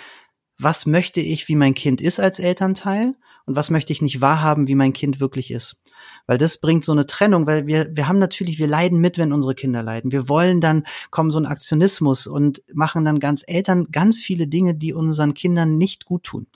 was 0.58 0.86
möchte 0.86 1.22
ich, 1.22 1.48
wie 1.48 1.56
mein 1.56 1.74
Kind 1.76 2.02
ist 2.02 2.20
als 2.20 2.40
Elternteil 2.40 3.16
und 3.46 3.56
was 3.56 3.70
möchte 3.70 3.94
ich 3.94 4.02
nicht 4.02 4.22
wahrhaben, 4.22 4.68
wie 4.68 4.76
mein 4.76 4.94
Kind 4.94 5.20
wirklich 5.20 5.52
ist. 5.52 5.78
Weil 6.26 6.40
das 6.40 6.58
bringt 6.58 6.84
so 6.84 6.92
eine 6.92 7.06
Trennung, 7.06 7.46
weil 7.46 7.68
wir, 7.68 7.88
wir 7.92 8.08
haben 8.08 8.18
natürlich, 8.18 8.58
wir 8.58 8.68
leiden 8.68 9.00
mit, 9.00 9.20
wenn 9.20 9.32
unsere 9.32 9.54
Kinder 9.54 9.84
leiden. 9.84 10.12
Wir 10.12 10.28
wollen 10.28 10.62
dann, 10.62 10.84
kommen 11.12 11.30
so 11.30 11.38
ein 11.38 11.46
Aktionismus 11.46 12.26
und 12.26 12.64
machen 12.74 13.06
dann 13.06 13.20
ganz 13.20 13.44
Eltern 13.46 13.88
ganz 13.92 14.18
viele 14.18 14.48
Dinge, 14.48 14.74
die 14.74 14.94
unseren 14.94 15.36
Kindern 15.36 15.78
nicht 15.78 16.06
gut 16.06 16.24
tun. 16.24 16.48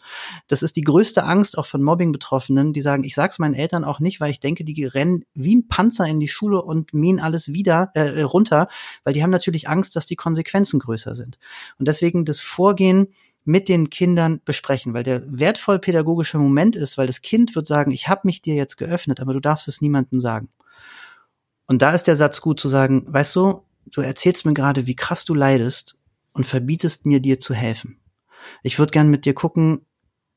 Das 0.48 0.64
ist 0.64 0.76
die 0.76 0.82
größte 0.82 1.24
Angst 1.24 1.58
auch 1.58 1.68
von 1.68 1.84
Mobbing-Betroffenen, 1.84 2.74
die 2.74 2.82
sagen, 2.82 3.04
ich 3.04 3.14
sag's 3.14 3.38
meinen 3.38 3.54
Eltern 3.54 3.84
auch 3.84 4.00
nicht, 4.00 4.20
weil 4.20 4.32
ich 4.32 4.40
denke, 4.40 4.64
die 4.64 4.86
rennen 4.86 5.26
wie 5.36 5.58
ein 5.58 5.68
Panzer 5.68 6.08
in 6.08 6.20
die 6.20 6.28
Schule 6.28 6.62
und 6.62 6.94
mähen 6.94 7.20
alles 7.20 7.54
wieder 7.54 7.92
äh, 7.94 8.22
runter, 8.22 8.68
weil 9.04 9.14
die 9.14 9.22
haben 9.22 9.30
natürlich 9.30 9.70
Angst, 9.70 9.96
dass 9.96 10.08
die 10.08 10.16
Konsequenzen 10.16 10.80
größer 10.80 11.16
sind. 11.16 11.38
Und 11.78 11.88
deswegen 11.88 12.26
das 12.26 12.40
Vorgehen, 12.40 13.10
mit 13.46 13.70
den 13.70 13.90
Kindern 13.90 14.42
besprechen, 14.44 14.94
weil 14.94 15.04
der 15.04 15.24
wertvoll 15.28 15.80
pädagogische 15.80 16.38
Moment 16.38 16.76
ist, 16.76 16.98
weil 16.98 17.08
das 17.08 17.22
Kind 17.22 17.56
wird 17.56 17.68
sagen, 17.68 17.92
ich 17.92 18.08
habe 18.08 18.22
mich 18.26 18.42
dir 18.42 18.56
jetzt 18.56 18.78
geöffnet, 18.78 19.20
aber 19.20 19.34
du 19.34 19.40
darfst 19.40 19.68
es 19.68 19.82
niemandem 19.82 20.20
sagen. 20.20 20.50
Und 21.66 21.82
da 21.82 21.92
ist 21.92 22.08
der 22.08 22.16
Satz 22.16 22.42
gut 22.42 22.60
zu 22.60 22.68
sagen, 22.68 23.06
weißt 23.08 23.36
du, 23.36 23.64
du 23.92 24.02
erzählst 24.02 24.46
mir 24.46 24.54
gerade, 24.54 24.88
wie 24.88 24.96
krass 24.96 25.26
du 25.26 25.34
leidest 25.34 25.98
und 26.34 26.46
verbietest 26.46 27.06
mir 27.06 27.20
dir 27.20 27.40
zu 27.40 27.54
helfen. 27.54 28.00
Ich 28.64 28.80
würde 28.80 28.92
gern 28.92 29.10
mit 29.10 29.26
dir 29.26 29.34
gucken, 29.34 29.86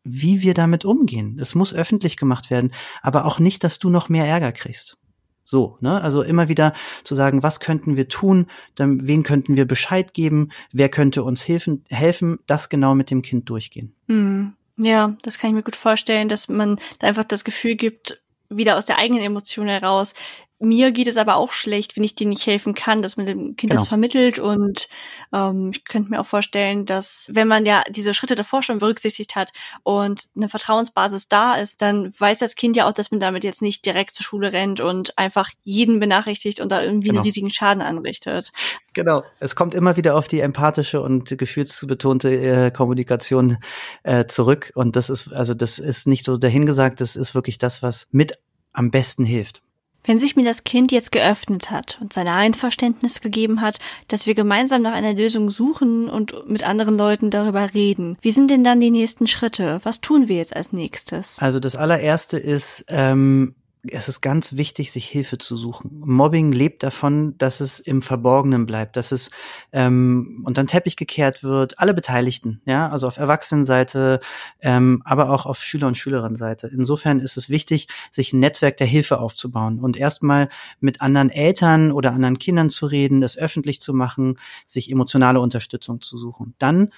wie 0.04 0.42
wir 0.42 0.54
damit 0.54 0.84
umgehen. 0.84 1.38
Es 1.40 1.54
muss 1.54 1.74
öffentlich 1.74 2.16
gemacht 2.16 2.50
werden, 2.50 2.72
aber 3.02 3.24
auch 3.24 3.38
nicht, 3.38 3.64
dass 3.64 3.78
du 3.78 3.88
noch 3.88 4.08
mehr 4.08 4.26
Ärger 4.26 4.52
kriegst. 4.52 4.98
So, 5.42 5.76
ne? 5.80 6.00
Also 6.00 6.22
immer 6.22 6.48
wieder 6.48 6.72
zu 7.04 7.14
sagen, 7.14 7.42
was 7.42 7.60
könnten 7.60 7.96
wir 7.96 8.08
tun, 8.08 8.46
dann, 8.74 9.06
wen 9.06 9.22
könnten 9.22 9.56
wir 9.56 9.66
Bescheid 9.66 10.14
geben, 10.14 10.50
wer 10.72 10.88
könnte 10.88 11.22
uns 11.24 11.46
helfen, 11.46 11.84
helfen, 11.88 12.38
das 12.46 12.68
genau 12.68 12.94
mit 12.94 13.10
dem 13.10 13.22
Kind 13.22 13.48
durchgehen. 13.48 13.94
Mhm. 14.06 14.54
Ja, 14.76 15.16
das 15.22 15.38
kann 15.38 15.50
ich 15.50 15.54
mir 15.54 15.62
gut 15.62 15.76
vorstellen, 15.76 16.28
dass 16.28 16.48
man 16.48 16.78
da 16.98 17.06
einfach 17.06 17.24
das 17.24 17.44
Gefühl 17.44 17.76
gibt, 17.76 18.22
wieder 18.48 18.76
aus 18.76 18.86
der 18.86 18.98
eigenen 18.98 19.22
Emotion 19.22 19.68
heraus, 19.68 20.14
mir 20.62 20.92
geht 20.92 21.08
es 21.08 21.16
aber 21.16 21.36
auch 21.36 21.52
schlecht, 21.52 21.96
wenn 21.96 22.04
ich 22.04 22.14
dir 22.14 22.26
nicht 22.26 22.46
helfen 22.46 22.74
kann, 22.74 23.02
dass 23.02 23.16
man 23.16 23.26
dem 23.26 23.56
Kind 23.56 23.70
genau. 23.70 23.74
das 23.82 23.88
vermittelt. 23.88 24.38
Und 24.38 24.88
ähm, 25.32 25.70
ich 25.74 25.84
könnte 25.84 26.10
mir 26.10 26.20
auch 26.20 26.26
vorstellen, 26.26 26.86
dass 26.86 27.28
wenn 27.32 27.48
man 27.48 27.66
ja 27.66 27.82
diese 27.90 28.14
Schritte 28.14 28.36
davor 28.36 28.62
schon 28.62 28.78
berücksichtigt 28.78 29.34
hat 29.34 29.50
und 29.82 30.28
eine 30.36 30.48
Vertrauensbasis 30.48 31.28
da 31.28 31.54
ist, 31.54 31.82
dann 31.82 32.12
weiß 32.18 32.38
das 32.38 32.54
Kind 32.54 32.76
ja 32.76 32.88
auch, 32.88 32.92
dass 32.92 33.10
man 33.10 33.20
damit 33.20 33.42
jetzt 33.42 33.60
nicht 33.60 33.84
direkt 33.84 34.14
zur 34.14 34.24
Schule 34.24 34.52
rennt 34.52 34.80
und 34.80 35.18
einfach 35.18 35.50
jeden 35.64 35.98
benachrichtigt 35.98 36.60
und 36.60 36.70
da 36.70 36.82
irgendwie 36.82 37.08
genau. 37.08 37.20
einen 37.20 37.26
riesigen 37.26 37.50
Schaden 37.50 37.82
anrichtet. 37.82 38.52
Genau. 38.94 39.24
Es 39.40 39.56
kommt 39.56 39.74
immer 39.74 39.96
wieder 39.96 40.14
auf 40.16 40.28
die 40.28 40.40
empathische 40.40 41.00
und 41.00 41.36
gefühlsbetonte 41.36 42.30
äh, 42.34 42.70
Kommunikation 42.70 43.58
äh, 44.04 44.26
zurück. 44.26 44.70
Und 44.74 44.96
das 44.96 45.10
ist, 45.10 45.32
also 45.32 45.54
das 45.54 45.78
ist 45.78 46.06
nicht 46.06 46.24
so 46.24 46.36
dahingesagt, 46.36 47.00
das 47.00 47.16
ist 47.16 47.34
wirklich 47.34 47.58
das, 47.58 47.82
was 47.82 48.06
mit 48.12 48.38
am 48.72 48.90
besten 48.90 49.24
hilft. 49.24 49.62
Wenn 50.04 50.18
sich 50.18 50.34
mir 50.34 50.44
das 50.44 50.64
Kind 50.64 50.90
jetzt 50.90 51.12
geöffnet 51.12 51.70
hat 51.70 51.98
und 52.00 52.12
sein 52.12 52.26
Einverständnis 52.28 53.20
gegeben 53.20 53.60
hat, 53.60 53.78
dass 54.08 54.26
wir 54.26 54.34
gemeinsam 54.34 54.82
nach 54.82 54.92
einer 54.92 55.14
Lösung 55.14 55.50
suchen 55.50 56.08
und 56.08 56.48
mit 56.48 56.66
anderen 56.66 56.96
Leuten 56.96 57.30
darüber 57.30 57.72
reden, 57.72 58.16
wie 58.20 58.32
sind 58.32 58.50
denn 58.50 58.64
dann 58.64 58.80
die 58.80 58.90
nächsten 58.90 59.26
Schritte? 59.26 59.80
Was 59.84 60.00
tun 60.00 60.28
wir 60.28 60.36
jetzt 60.36 60.56
als 60.56 60.72
nächstes? 60.72 61.38
Also 61.38 61.60
das 61.60 61.76
allererste 61.76 62.36
ist, 62.38 62.84
ähm, 62.88 63.54
es 63.90 64.08
ist 64.08 64.20
ganz 64.20 64.56
wichtig, 64.56 64.92
sich 64.92 65.08
Hilfe 65.08 65.38
zu 65.38 65.56
suchen. 65.56 65.90
Mobbing 66.04 66.52
lebt 66.52 66.84
davon, 66.84 67.36
dass 67.38 67.60
es 67.60 67.80
im 67.80 68.00
Verborgenen 68.00 68.64
bleibt, 68.64 68.96
dass 68.96 69.10
es 69.10 69.32
ähm, 69.72 70.42
unter 70.46 70.62
den 70.62 70.68
Teppich 70.68 70.96
gekehrt 70.96 71.42
wird. 71.42 71.80
Alle 71.80 71.92
Beteiligten, 71.92 72.62
ja, 72.64 72.88
also 72.88 73.08
auf 73.08 73.16
Erwachsenenseite, 73.16 74.20
ähm, 74.60 75.02
aber 75.04 75.30
auch 75.30 75.46
auf 75.46 75.64
Schüler- 75.64 75.88
und 75.88 75.96
Schülerinnenseite. 75.96 76.68
Insofern 76.68 77.18
ist 77.18 77.36
es 77.36 77.50
wichtig, 77.50 77.88
sich 78.12 78.32
ein 78.32 78.38
Netzwerk 78.38 78.76
der 78.76 78.86
Hilfe 78.86 79.18
aufzubauen 79.18 79.80
und 79.80 79.96
erstmal 79.96 80.48
mit 80.78 81.00
anderen 81.00 81.30
Eltern 81.30 81.90
oder 81.90 82.12
anderen 82.12 82.38
Kindern 82.38 82.70
zu 82.70 82.86
reden, 82.86 83.20
das 83.20 83.36
öffentlich 83.36 83.80
zu 83.80 83.94
machen, 83.94 84.38
sich 84.64 84.92
emotionale 84.92 85.40
Unterstützung 85.40 86.00
zu 86.00 86.18
suchen. 86.18 86.54
Dann 86.58 86.90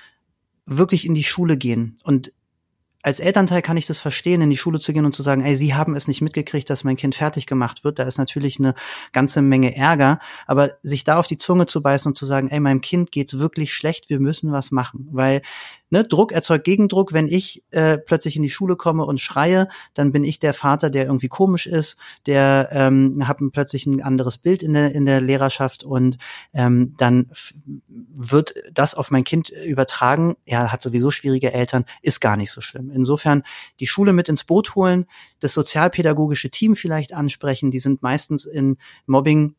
wirklich 0.66 1.06
in 1.06 1.14
die 1.14 1.24
Schule 1.24 1.56
gehen 1.56 1.98
und 2.04 2.32
als 3.04 3.20
Elternteil 3.20 3.60
kann 3.60 3.76
ich 3.76 3.86
das 3.86 3.98
verstehen, 3.98 4.40
in 4.40 4.48
die 4.48 4.56
Schule 4.56 4.78
zu 4.78 4.94
gehen 4.94 5.04
und 5.04 5.14
zu 5.14 5.22
sagen, 5.22 5.44
ey, 5.44 5.58
Sie 5.58 5.74
haben 5.74 5.94
es 5.94 6.08
nicht 6.08 6.22
mitgekriegt, 6.22 6.70
dass 6.70 6.84
mein 6.84 6.96
Kind 6.96 7.14
fertig 7.14 7.46
gemacht 7.46 7.84
wird. 7.84 7.98
Da 7.98 8.04
ist 8.04 8.16
natürlich 8.16 8.58
eine 8.58 8.74
ganze 9.12 9.42
Menge 9.42 9.76
Ärger. 9.76 10.20
Aber 10.46 10.70
sich 10.82 11.04
da 11.04 11.18
auf 11.18 11.26
die 11.26 11.36
Zunge 11.36 11.66
zu 11.66 11.82
beißen 11.82 12.08
und 12.08 12.16
zu 12.16 12.24
sagen, 12.24 12.48
ey, 12.48 12.60
meinem 12.60 12.80
Kind 12.80 13.12
geht's 13.12 13.38
wirklich 13.38 13.74
schlecht, 13.74 14.08
wir 14.08 14.20
müssen 14.20 14.52
was 14.52 14.70
machen. 14.70 15.06
Weil 15.12 15.42
ne, 15.94 16.02
Druck 16.02 16.32
erzeugt 16.32 16.64
Gegendruck. 16.64 17.12
Wenn 17.12 17.28
ich 17.28 17.62
äh, 17.70 17.96
plötzlich 17.96 18.34
in 18.36 18.42
die 18.42 18.50
Schule 18.50 18.74
komme 18.74 19.04
und 19.04 19.20
schreie, 19.20 19.68
dann 19.94 20.10
bin 20.10 20.24
ich 20.24 20.40
der 20.40 20.52
Vater, 20.52 20.90
der 20.90 21.04
irgendwie 21.04 21.28
komisch 21.28 21.66
ist, 21.66 21.96
der 22.26 22.68
ähm, 22.72 23.26
hat 23.28 23.38
plötzlich 23.52 23.86
ein 23.86 24.02
anderes 24.02 24.36
Bild 24.38 24.62
in 24.62 24.74
der, 24.74 24.92
in 24.92 25.06
der 25.06 25.20
Lehrerschaft 25.20 25.84
und 25.84 26.18
ähm, 26.52 26.94
dann 26.98 27.30
wird 27.86 28.54
das 28.72 28.96
auf 28.96 29.12
mein 29.12 29.22
Kind 29.22 29.50
übertragen. 29.50 30.34
Er 30.44 30.72
hat 30.72 30.82
sowieso 30.82 31.12
schwierige 31.12 31.52
Eltern, 31.52 31.84
ist 32.02 32.20
gar 32.20 32.36
nicht 32.36 32.50
so 32.50 32.60
schlimm. 32.60 32.90
Insofern 32.90 33.44
die 33.78 33.86
Schule 33.86 34.12
mit 34.12 34.28
ins 34.28 34.42
Boot 34.42 34.74
holen, 34.74 35.06
das 35.38 35.54
sozialpädagogische 35.54 36.50
Team 36.50 36.74
vielleicht 36.74 37.14
ansprechen. 37.14 37.70
Die 37.70 37.78
sind 37.78 38.02
meistens 38.02 38.46
in 38.46 38.78
Mobbing 39.06 39.54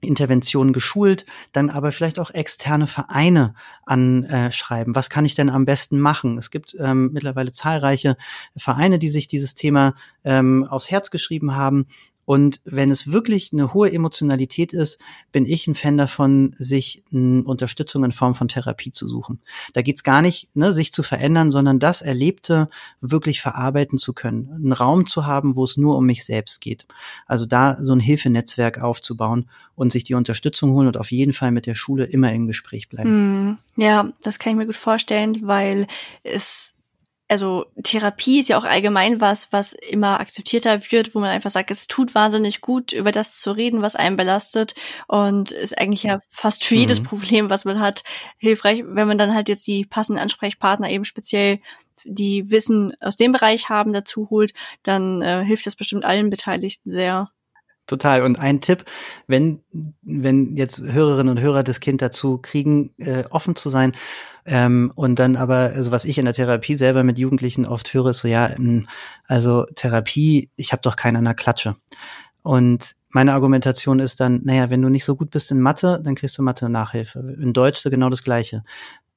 Interventionen 0.00 0.72
geschult, 0.72 1.26
dann 1.52 1.70
aber 1.70 1.92
vielleicht 1.92 2.18
auch 2.18 2.30
externe 2.30 2.86
Vereine 2.86 3.54
anschreiben. 3.84 4.94
Was 4.94 5.10
kann 5.10 5.24
ich 5.24 5.34
denn 5.34 5.50
am 5.50 5.64
besten 5.64 6.00
machen? 6.00 6.38
Es 6.38 6.50
gibt 6.50 6.76
ähm, 6.78 7.10
mittlerweile 7.12 7.52
zahlreiche 7.52 8.16
Vereine, 8.56 8.98
die 8.98 9.10
sich 9.10 9.28
dieses 9.28 9.54
Thema 9.54 9.94
ähm, 10.24 10.66
aufs 10.68 10.90
Herz 10.90 11.10
geschrieben 11.10 11.54
haben. 11.54 11.86
Und 12.30 12.60
wenn 12.64 12.92
es 12.92 13.10
wirklich 13.10 13.52
eine 13.52 13.74
hohe 13.74 13.92
Emotionalität 13.92 14.72
ist, 14.72 15.00
bin 15.32 15.46
ich 15.46 15.66
ein 15.66 15.74
Fan 15.74 15.96
davon, 15.96 16.54
sich 16.56 17.02
Unterstützung 17.10 18.04
in 18.04 18.12
Form 18.12 18.36
von 18.36 18.46
Therapie 18.46 18.92
zu 18.92 19.08
suchen. 19.08 19.40
Da 19.72 19.82
geht's 19.82 20.04
gar 20.04 20.22
nicht, 20.22 20.54
ne, 20.54 20.72
sich 20.72 20.92
zu 20.92 21.02
verändern, 21.02 21.50
sondern 21.50 21.80
das 21.80 22.02
Erlebte 22.02 22.70
wirklich 23.00 23.40
verarbeiten 23.40 23.98
zu 23.98 24.12
können. 24.12 24.48
Einen 24.54 24.70
Raum 24.70 25.08
zu 25.08 25.26
haben, 25.26 25.56
wo 25.56 25.64
es 25.64 25.76
nur 25.76 25.96
um 25.96 26.06
mich 26.06 26.24
selbst 26.24 26.60
geht. 26.60 26.86
Also 27.26 27.46
da 27.46 27.76
so 27.82 27.94
ein 27.94 27.98
Hilfenetzwerk 27.98 28.80
aufzubauen 28.80 29.50
und 29.74 29.90
sich 29.90 30.04
die 30.04 30.14
Unterstützung 30.14 30.70
holen 30.70 30.86
und 30.86 30.98
auf 30.98 31.10
jeden 31.10 31.32
Fall 31.32 31.50
mit 31.50 31.66
der 31.66 31.74
Schule 31.74 32.04
immer 32.04 32.32
im 32.32 32.46
Gespräch 32.46 32.88
bleiben. 32.88 33.10
Hm, 33.10 33.58
ja, 33.74 34.08
das 34.22 34.38
kann 34.38 34.52
ich 34.52 34.56
mir 34.56 34.66
gut 34.66 34.76
vorstellen, 34.76 35.36
weil 35.42 35.88
es 36.22 36.74
also 37.30 37.66
Therapie 37.82 38.40
ist 38.40 38.48
ja 38.48 38.58
auch 38.58 38.64
allgemein 38.64 39.20
was, 39.20 39.52
was 39.52 39.72
immer 39.72 40.18
akzeptierter 40.18 40.80
wird, 40.90 41.14
wo 41.14 41.20
man 41.20 41.30
einfach 41.30 41.50
sagt, 41.50 41.70
es 41.70 41.86
tut 41.86 42.14
wahnsinnig 42.14 42.60
gut, 42.60 42.92
über 42.92 43.12
das 43.12 43.38
zu 43.38 43.52
reden, 43.52 43.82
was 43.82 43.94
einen 43.94 44.16
belastet 44.16 44.74
und 45.06 45.52
ist 45.52 45.78
eigentlich 45.78 46.02
ja 46.02 46.20
fast 46.28 46.64
für 46.64 46.74
jedes 46.74 47.00
mhm. 47.00 47.04
Problem, 47.04 47.48
was 47.48 47.64
man 47.64 47.80
hat, 47.80 48.02
hilfreich, 48.38 48.82
wenn 48.84 49.06
man 49.06 49.16
dann 49.16 49.32
halt 49.32 49.48
jetzt 49.48 49.66
die 49.68 49.86
passenden 49.86 50.20
Ansprechpartner 50.20 50.90
eben 50.90 51.04
speziell 51.04 51.60
die 52.04 52.50
Wissen 52.50 52.94
aus 53.00 53.16
dem 53.16 53.30
Bereich 53.30 53.68
haben 53.68 53.92
dazu 53.92 54.28
holt, 54.30 54.52
dann 54.82 55.22
äh, 55.22 55.44
hilft 55.44 55.66
das 55.66 55.76
bestimmt 55.76 56.04
allen 56.04 56.30
Beteiligten 56.30 56.90
sehr. 56.90 57.30
Total. 57.90 58.22
Und 58.22 58.38
ein 58.38 58.60
Tipp, 58.60 58.84
wenn, 59.26 59.60
wenn 60.02 60.56
jetzt 60.56 60.80
Hörerinnen 60.80 61.36
und 61.36 61.42
Hörer 61.42 61.64
das 61.64 61.80
Kind 61.80 62.00
dazu 62.00 62.38
kriegen, 62.38 62.94
äh, 62.98 63.24
offen 63.30 63.56
zu 63.56 63.68
sein, 63.68 63.92
ähm, 64.46 64.90
und 64.94 65.18
dann 65.18 65.36
aber, 65.36 65.72
also 65.74 65.90
was 65.90 66.04
ich 66.04 66.18
in 66.18 66.24
der 66.24 66.34
Therapie 66.34 66.76
selber 66.76 67.04
mit 67.04 67.18
Jugendlichen 67.18 67.66
oft 67.66 67.92
höre, 67.92 68.10
ist 68.10 68.20
so, 68.20 68.28
ja, 68.28 68.48
ähm, 68.48 68.86
also 69.26 69.66
Therapie, 69.74 70.50
ich 70.56 70.72
habe 70.72 70.82
doch 70.82 70.96
keinen 70.96 71.16
an 71.16 71.24
der 71.24 71.34
Klatsche. 71.34 71.76
Und 72.42 72.96
meine 73.10 73.32
Argumentation 73.32 73.98
ist 73.98 74.20
dann, 74.20 74.40
naja, 74.44 74.70
wenn 74.70 74.82
du 74.82 74.88
nicht 74.88 75.04
so 75.04 75.16
gut 75.16 75.30
bist 75.30 75.50
in 75.50 75.60
Mathe, 75.60 76.00
dann 76.02 76.14
kriegst 76.14 76.38
du 76.38 76.42
Mathe-Nachhilfe. 76.42 77.36
In 77.40 77.52
Deutsch 77.52 77.82
genau 77.82 78.08
das 78.08 78.22
Gleiche. 78.22 78.62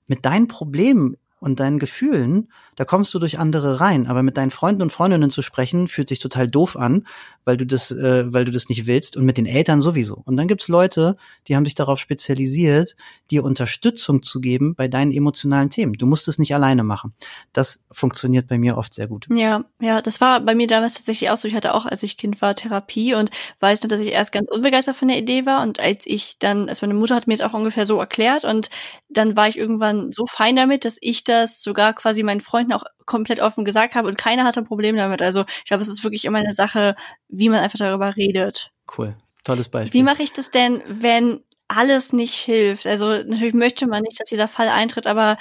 Mit 0.08 0.26
deinen 0.26 0.48
Problemen 0.48 1.16
und 1.40 1.60
deinen 1.60 1.80
Gefühlen, 1.80 2.52
da 2.76 2.86
kommst 2.86 3.14
du 3.14 3.20
durch 3.20 3.40
andere 3.40 3.80
rein. 3.80 4.08
Aber 4.08 4.24
mit 4.24 4.38
deinen 4.38 4.52
Freunden 4.52 4.82
und 4.82 4.92
Freundinnen 4.92 5.30
zu 5.30 5.42
sprechen, 5.42 5.88
fühlt 5.88 6.10
sich 6.10 6.20
total 6.20 6.48
doof 6.48 6.78
an, 6.78 7.06
weil 7.46 7.58
du 7.58 7.66
das, 7.66 7.92
äh, 7.92 8.32
weil 8.32 8.46
du 8.46 8.52
das 8.52 8.70
nicht 8.70 8.88
willst 8.88 9.18
und 9.18 9.26
mit 9.26 9.38
den 9.38 9.46
Eltern 9.46 9.82
sowieso. 9.82 10.22
Und 10.26 10.38
dann 10.38 10.48
gibt's 10.48 10.68
Leute, 10.68 11.18
die 11.48 11.56
haben 11.56 11.66
sich 11.66 11.76
darauf 11.76 12.00
spezialisiert, 12.00 12.96
dir 13.32 13.44
Unterstützung 13.44 14.24
zu 14.24 14.40
geben 14.40 14.76
bei 14.76 14.88
deinen 14.88 15.12
emotionalen 15.12 15.70
Themen. 15.70 15.94
Du 15.94 16.06
musst 16.06 16.28
es 16.28 16.40
nicht 16.40 16.54
alleine 16.54 16.84
machen. 16.84 17.14
Das 17.52 17.84
funktioniert 17.92 18.48
bei 18.48 18.58
mir 18.58 18.78
oft 18.78 18.94
sehr 18.94 19.08
gut. 19.08 19.28
Ja, 19.30 19.66
ja, 19.82 20.02
das 20.02 20.22
war 20.22 20.40
bei 20.40 20.56
mir 20.56 20.68
damals 20.68 20.96
tatsächlich 20.96 21.30
auch 21.30 21.38
so. 21.38 21.48
Ich 21.48 21.56
hatte 21.56 21.74
auch, 21.74 21.86
als 21.86 22.04
ich 22.04 22.18
Kind 22.18 22.42
war, 22.42 22.56
Therapie 22.56 23.14
und 23.14 23.32
weiß 23.60 23.84
nur, 23.84 23.90
dass 23.90 24.00
ich 24.00 24.12
erst 24.12 24.32
ganz 24.32 24.50
unbegeistert 24.50 24.96
von 24.96 25.08
der 25.08 25.18
Idee 25.18 25.46
war 25.46 25.62
und 25.64 25.80
als 25.80 26.06
ich 26.06 26.38
dann, 26.40 26.70
also 26.70 26.86
meine 26.86 26.98
Mutter 26.98 27.16
hat 27.16 27.28
mir 27.28 27.34
es 27.34 27.42
auch 27.42 27.54
ungefähr 27.54 27.86
so 27.86 28.00
erklärt 28.00 28.46
und 28.46 28.70
dann 29.10 29.36
war 29.36 29.48
ich 29.48 29.58
irgendwann 29.58 30.12
so 30.12 30.26
fein 30.26 30.56
damit, 30.56 30.86
dass 30.86 30.98
ich 31.02 31.24
das 31.24 31.62
sogar 31.62 31.94
quasi 31.94 32.24
meinen 32.24 32.42
Freunden 32.42 32.63
auch 32.72 32.84
komplett 33.06 33.40
offen 33.40 33.66
gesagt 33.66 33.96
habe 33.96 34.08
und 34.08 34.18
keiner 34.18 34.46
hatte 34.46 34.62
ein 34.62 34.68
Problem 34.68 34.96
damit. 34.96 35.22
Also 35.22 35.46
ich 35.58 35.66
glaube, 35.66 35.84
es 35.84 35.90
ist 35.90 36.04
wirklich 36.04 36.26
immer 36.26 36.38
eine 36.38 36.54
Sache, 36.54 36.96
wie 37.28 37.50
man 37.50 37.60
einfach 37.60 37.80
darüber 37.80 38.16
redet. 38.16 38.72
Cool. 38.98 39.18
Tolles 39.44 39.70
Beispiel. 39.70 40.00
Wie 40.00 40.04
mache 40.04 40.24
ich 40.24 40.32
das 40.32 40.52
denn, 40.52 40.82
wenn 40.88 41.44
alles 41.68 42.14
nicht 42.14 42.36
hilft? 42.36 42.88
Also 42.88 43.08
natürlich 43.10 43.54
möchte 43.54 43.88
man 43.88 44.04
nicht, 44.04 44.20
dass 44.20 44.30
dieser 44.30 44.48
Fall 44.48 44.70
eintritt, 44.70 45.08
aber 45.08 45.38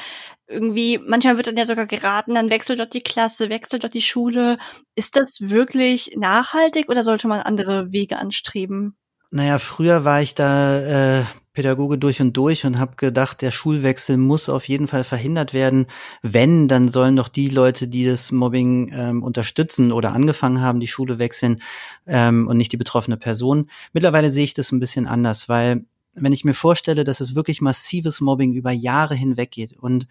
irgendwie, 0.48 0.98
manchmal 0.98 1.36
wird 1.36 1.46
dann 1.46 1.56
ja 1.56 1.64
sogar 1.64 1.86
geraten, 1.86 2.34
dann 2.34 2.50
wechselt 2.50 2.80
dort 2.80 2.94
die 2.94 3.02
Klasse, 3.02 3.48
wechselt 3.48 3.84
dort 3.84 3.94
die 3.94 4.02
Schule. 4.02 4.58
Ist 4.94 5.16
das 5.16 5.38
wirklich 5.40 6.14
nachhaltig 6.16 6.88
oder 6.88 7.02
sollte 7.02 7.28
man 7.28 7.40
andere 7.40 7.92
Wege 7.92 8.18
anstreben? 8.18 8.96
Naja, 9.30 9.58
früher 9.58 10.04
war 10.04 10.20
ich 10.20 10.34
da 10.34 11.20
äh, 11.20 11.24
Pädagoge 11.52 11.98
durch 11.98 12.20
und 12.20 12.36
durch 12.36 12.64
und 12.64 12.78
habe 12.78 12.96
gedacht, 12.96 13.42
der 13.42 13.50
Schulwechsel 13.50 14.16
muss 14.16 14.48
auf 14.48 14.68
jeden 14.68 14.88
Fall 14.88 15.04
verhindert 15.04 15.52
werden. 15.52 15.86
Wenn, 16.22 16.66
dann 16.66 16.88
sollen 16.88 17.16
doch 17.16 17.28
die 17.28 17.48
Leute, 17.48 17.88
die 17.88 18.06
das 18.06 18.32
Mobbing 18.32 18.90
ähm, 18.94 19.22
unterstützen 19.22 19.92
oder 19.92 20.12
angefangen 20.12 20.62
haben, 20.62 20.80
die 20.80 20.86
Schule 20.86 21.18
wechseln 21.18 21.60
ähm, 22.06 22.48
und 22.48 22.56
nicht 22.56 22.72
die 22.72 22.78
betroffene 22.78 23.18
Person. 23.18 23.68
Mittlerweile 23.92 24.30
sehe 24.30 24.44
ich 24.44 24.54
das 24.54 24.72
ein 24.72 24.80
bisschen 24.80 25.06
anders, 25.06 25.48
weil 25.48 25.84
wenn 26.14 26.32
ich 26.32 26.44
mir 26.44 26.54
vorstelle, 26.54 27.04
dass 27.04 27.20
es 27.20 27.34
wirklich 27.34 27.60
massives 27.60 28.20
Mobbing 28.20 28.52
über 28.52 28.70
Jahre 28.70 29.14
hinweg 29.14 29.50
geht 29.50 29.76
und 29.78 30.06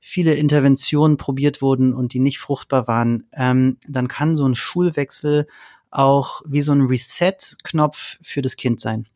viele 0.00 0.34
Interventionen 0.34 1.16
probiert 1.16 1.62
wurden 1.62 1.94
und 1.94 2.12
die 2.12 2.20
nicht 2.20 2.38
fruchtbar 2.38 2.88
waren, 2.88 3.26
ähm, 3.32 3.78
dann 3.88 4.08
kann 4.08 4.36
so 4.36 4.46
ein 4.46 4.54
Schulwechsel 4.54 5.46
auch 5.90 6.42
wie 6.46 6.60
so 6.60 6.72
ein 6.72 6.82
Reset-Knopf 6.82 8.18
für 8.20 8.42
das 8.42 8.56
Kind 8.56 8.80
sein. 8.80 9.06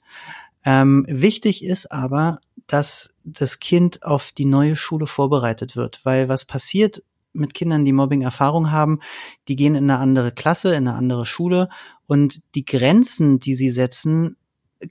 Ähm, 0.68 1.07
wichtig 1.09 1.64
ist 1.64 1.90
aber, 1.90 2.40
dass 2.66 3.14
das 3.24 3.59
Kind 3.59 4.02
auf 4.02 4.33
die 4.33 4.44
neue 4.44 4.76
Schule 4.76 5.07
vorbereitet 5.07 5.76
wird, 5.76 6.04
weil 6.04 6.28
was 6.28 6.44
passiert 6.44 7.02
mit 7.33 7.54
Kindern, 7.54 7.87
die 7.87 7.94
Mobbing-Erfahrung 7.94 8.70
haben, 8.70 9.00
die 9.48 9.57
gehen 9.57 9.74
in 9.74 9.90
eine 9.90 9.98
andere 9.98 10.31
Klasse, 10.31 10.74
in 10.74 10.87
eine 10.87 10.94
andere 10.94 11.24
Schule 11.24 11.70
und 12.07 12.42
die 12.54 12.66
Grenzen, 12.66 13.40
die 13.40 13.54
sie 13.54 13.70
setzen, 13.70 14.37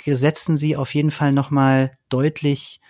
setzen 0.03 0.57
sie 0.57 0.75
auf 0.75 0.95
jeden 0.95 1.11
Fall 1.11 1.31
nochmal 1.31 1.95
deutlich, 2.09 2.81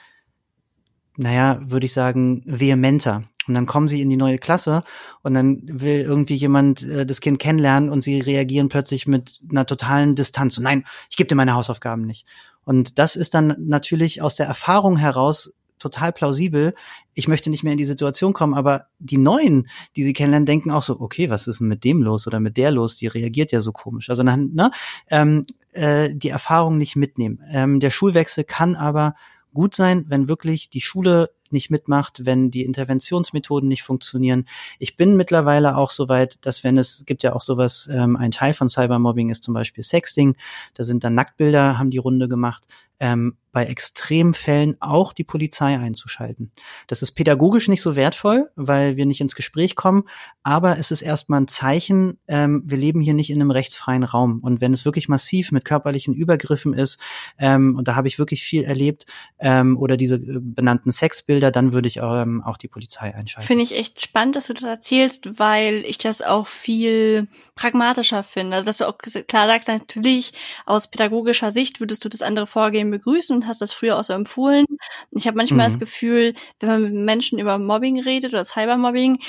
naja, 1.17 1.60
würde 1.65 1.88
ich 1.88 1.93
sagen, 1.93 2.41
vehementer. 2.45 3.23
Und 3.50 3.54
dann 3.54 3.65
kommen 3.65 3.89
sie 3.89 4.02
in 4.02 4.10
die 4.10 4.15
neue 4.15 4.38
Klasse 4.38 4.86
und 5.23 5.34
dann 5.34 5.62
will 5.65 6.02
irgendwie 6.02 6.36
jemand 6.36 6.84
äh, 6.84 7.06
das 7.06 7.19
Kind 7.19 7.39
kennenlernen 7.39 7.89
und 7.89 8.02
sie 8.02 8.21
reagieren 8.21 8.69
plötzlich 8.69 9.08
mit 9.08 9.41
einer 9.50 9.65
totalen 9.65 10.15
Distanz. 10.15 10.58
Und 10.58 10.63
nein, 10.63 10.86
ich 11.10 11.17
gebe 11.17 11.28
dir 11.28 11.36
meine 11.36 11.54
Hausaufgaben 11.54 12.06
nicht. 12.06 12.26
Und 12.68 13.00
das 13.00 13.16
ist 13.16 13.34
dann 13.34 13.56
natürlich 13.60 14.22
aus 14.22 14.36
der 14.36 14.46
Erfahrung 14.46 14.98
heraus 14.98 15.54
total 15.80 16.12
plausibel. 16.12 16.76
Ich 17.14 17.30
möchte 17.30 17.50
nicht 17.50 17.64
mehr 17.64 17.72
in 17.72 17.78
die 17.78 17.86
Situation 17.86 18.34
kommen, 18.34 18.54
aber 18.54 18.88
die 19.00 19.18
Neuen, 19.18 19.70
die 19.96 20.04
sie 20.04 20.12
kennenlernen, 20.12 20.46
denken 20.46 20.72
auch 20.72 20.84
so, 20.84 21.00
okay, 21.00 21.30
was 21.30 21.48
ist 21.48 21.62
denn 21.62 21.70
mit 21.70 21.86
dem 21.86 22.02
los 22.02 22.28
oder 22.28 22.42
mit 22.42 22.58
der 22.58 22.72
los? 22.72 22.98
Die 22.98 23.08
reagiert 23.08 23.54
ja 23.54 23.62
so 23.62 23.72
komisch. 23.72 24.10
Also 24.10 24.22
dann, 24.24 24.50
ne, 24.50 24.72
ähm, 25.10 25.46
äh, 25.72 26.14
die 26.14 26.28
Erfahrung 26.28 26.78
nicht 26.78 26.98
mitnehmen. 26.98 27.40
Ähm, 27.50 27.80
der 27.80 27.90
Schulwechsel 27.90 28.44
kann 28.44 28.76
aber 28.76 29.16
gut 29.54 29.76
sein, 29.76 30.06
wenn 30.08 30.28
wirklich 30.28 30.70
die 30.70 30.82
Schule 30.82 31.32
nicht 31.50 31.70
mitmacht, 31.70 32.26
wenn 32.26 32.52
die 32.52 32.64
Interventionsmethoden 32.64 33.70
nicht 33.70 33.84
funktionieren. 33.84 34.48
Ich 34.80 34.98
bin 34.98 35.16
mittlerweile 35.16 35.78
auch 35.78 35.92
so 35.92 36.10
weit, 36.10 36.46
dass 36.46 36.64
wenn 36.64 36.78
es 36.78 37.06
gibt 37.06 37.24
ja 37.24 37.34
auch 37.34 37.42
sowas, 37.42 37.90
ähm, 37.92 38.18
ein 38.18 38.32
Teil 38.32 38.54
von 38.54 38.70
Cybermobbing 38.70 39.30
ist 39.30 39.44
zum 39.44 39.54
Beispiel 39.54 39.84
Sexting, 39.84 40.36
da 40.74 40.84
sind 40.84 41.04
dann 41.04 41.16
Nacktbilder, 41.16 41.78
haben 41.78 41.90
die 41.90 41.98
Runde 41.98 42.28
gemacht 42.28 42.68
ähm, 43.00 43.38
bei 43.58 43.65
Extremfällen 43.65 44.78
auch 44.82 45.13
die 45.13 45.24
Polizei 45.24 45.80
einzuschalten. 45.80 46.52
Das 46.86 47.02
ist 47.02 47.13
pädagogisch 47.13 47.70
nicht 47.70 47.82
so 47.82 47.96
wertvoll, 47.96 48.52
weil 48.56 48.98
wir 48.98 49.08
nicht 49.08 49.20
ins 49.20 49.34
Gespräch 49.34 49.76
kommen, 49.76 50.04
aber 50.43 50.78
es 50.78 50.91
ist 50.91 51.02
erstmal 51.02 51.41
ein 51.41 51.48
Zeichen, 51.48 52.20
ähm, 52.28 52.62
wir 52.67 52.78
leben 52.78 53.02
hier 53.02 53.15
nicht 53.15 53.32
in 53.32 53.41
einem 53.41 53.50
rechtsfreien 53.50 54.04
Raum. 54.04 54.41
Und 54.43 54.62
wenn 54.62 54.74
es 54.74 54.86
wirklich 54.86 55.10
massiv 55.10 55.52
mit 55.52 55.65
körperlichen 55.65 56.13
Übergriffen 56.13 56.76
ist, 56.76 57.00
ähm, 57.39 57.76
und 57.76 57.88
da 57.88 57.96
habe 57.96 58.08
ich 58.08 58.20
wirklich 58.20 58.43
viel 58.43 58.63
erlebt, 58.63 59.08
ähm, 59.39 59.76
oder 59.76 59.98
diese 59.98 60.17
äh, 60.17 60.39
benannten 60.39 60.91
Sexbilder, 60.91 61.50
dann 61.50 61.72
würde 61.72 61.88
ich 61.88 61.98
ähm, 61.98 62.43
auch 62.43 62.58
die 62.58 62.67
Polizei 62.67 63.15
einschalten. 63.15 63.48
Finde 63.48 63.63
ich 63.63 63.76
echt 63.76 64.02
spannend, 64.02 64.36
dass 64.36 64.46
du 64.46 64.54
das 64.54 64.65
erzählst, 64.65 65.39
weil 65.39 65.78
ich 65.78 65.98
das 65.98 66.22
auch 66.22 66.46
viel 66.46 67.28
pragmatischer 67.56 68.22
finde. 68.22 68.56
Also 68.56 68.67
dass 68.67 68.78
du 68.78 68.88
auch 68.88 69.00
klar 69.00 69.48
sagst, 69.48 69.67
natürlich 69.67 70.34
aus 70.67 70.91
pädagogischer 70.91 71.50
Sicht 71.50 71.80
würdest 71.80 72.06
du 72.06 72.10
das 72.10 72.22
andere 72.22 72.46
Vorgehen 72.46 72.91
begrüßen 72.91 73.36
und 73.36 73.47
hast 73.48 73.62
das 73.62 73.72
früher 73.72 73.98
auch 73.98 74.04
so 74.04 74.14
empfohlen. 74.14 74.66
Ich 75.12 75.28
habe 75.28 75.38
manchmal 75.38 75.68
mhm. 75.68 75.72
das 75.72 75.80
Gefühl, 75.80 76.34
wenn 76.60 76.70
man 76.70 76.84
mit 76.84 76.94
Menschen 76.94 77.40
über 77.40 77.58
Mobbing 77.58 78.00
redet 78.02 78.34
oder 78.34 78.44
Cybermobbing, 78.44 79.20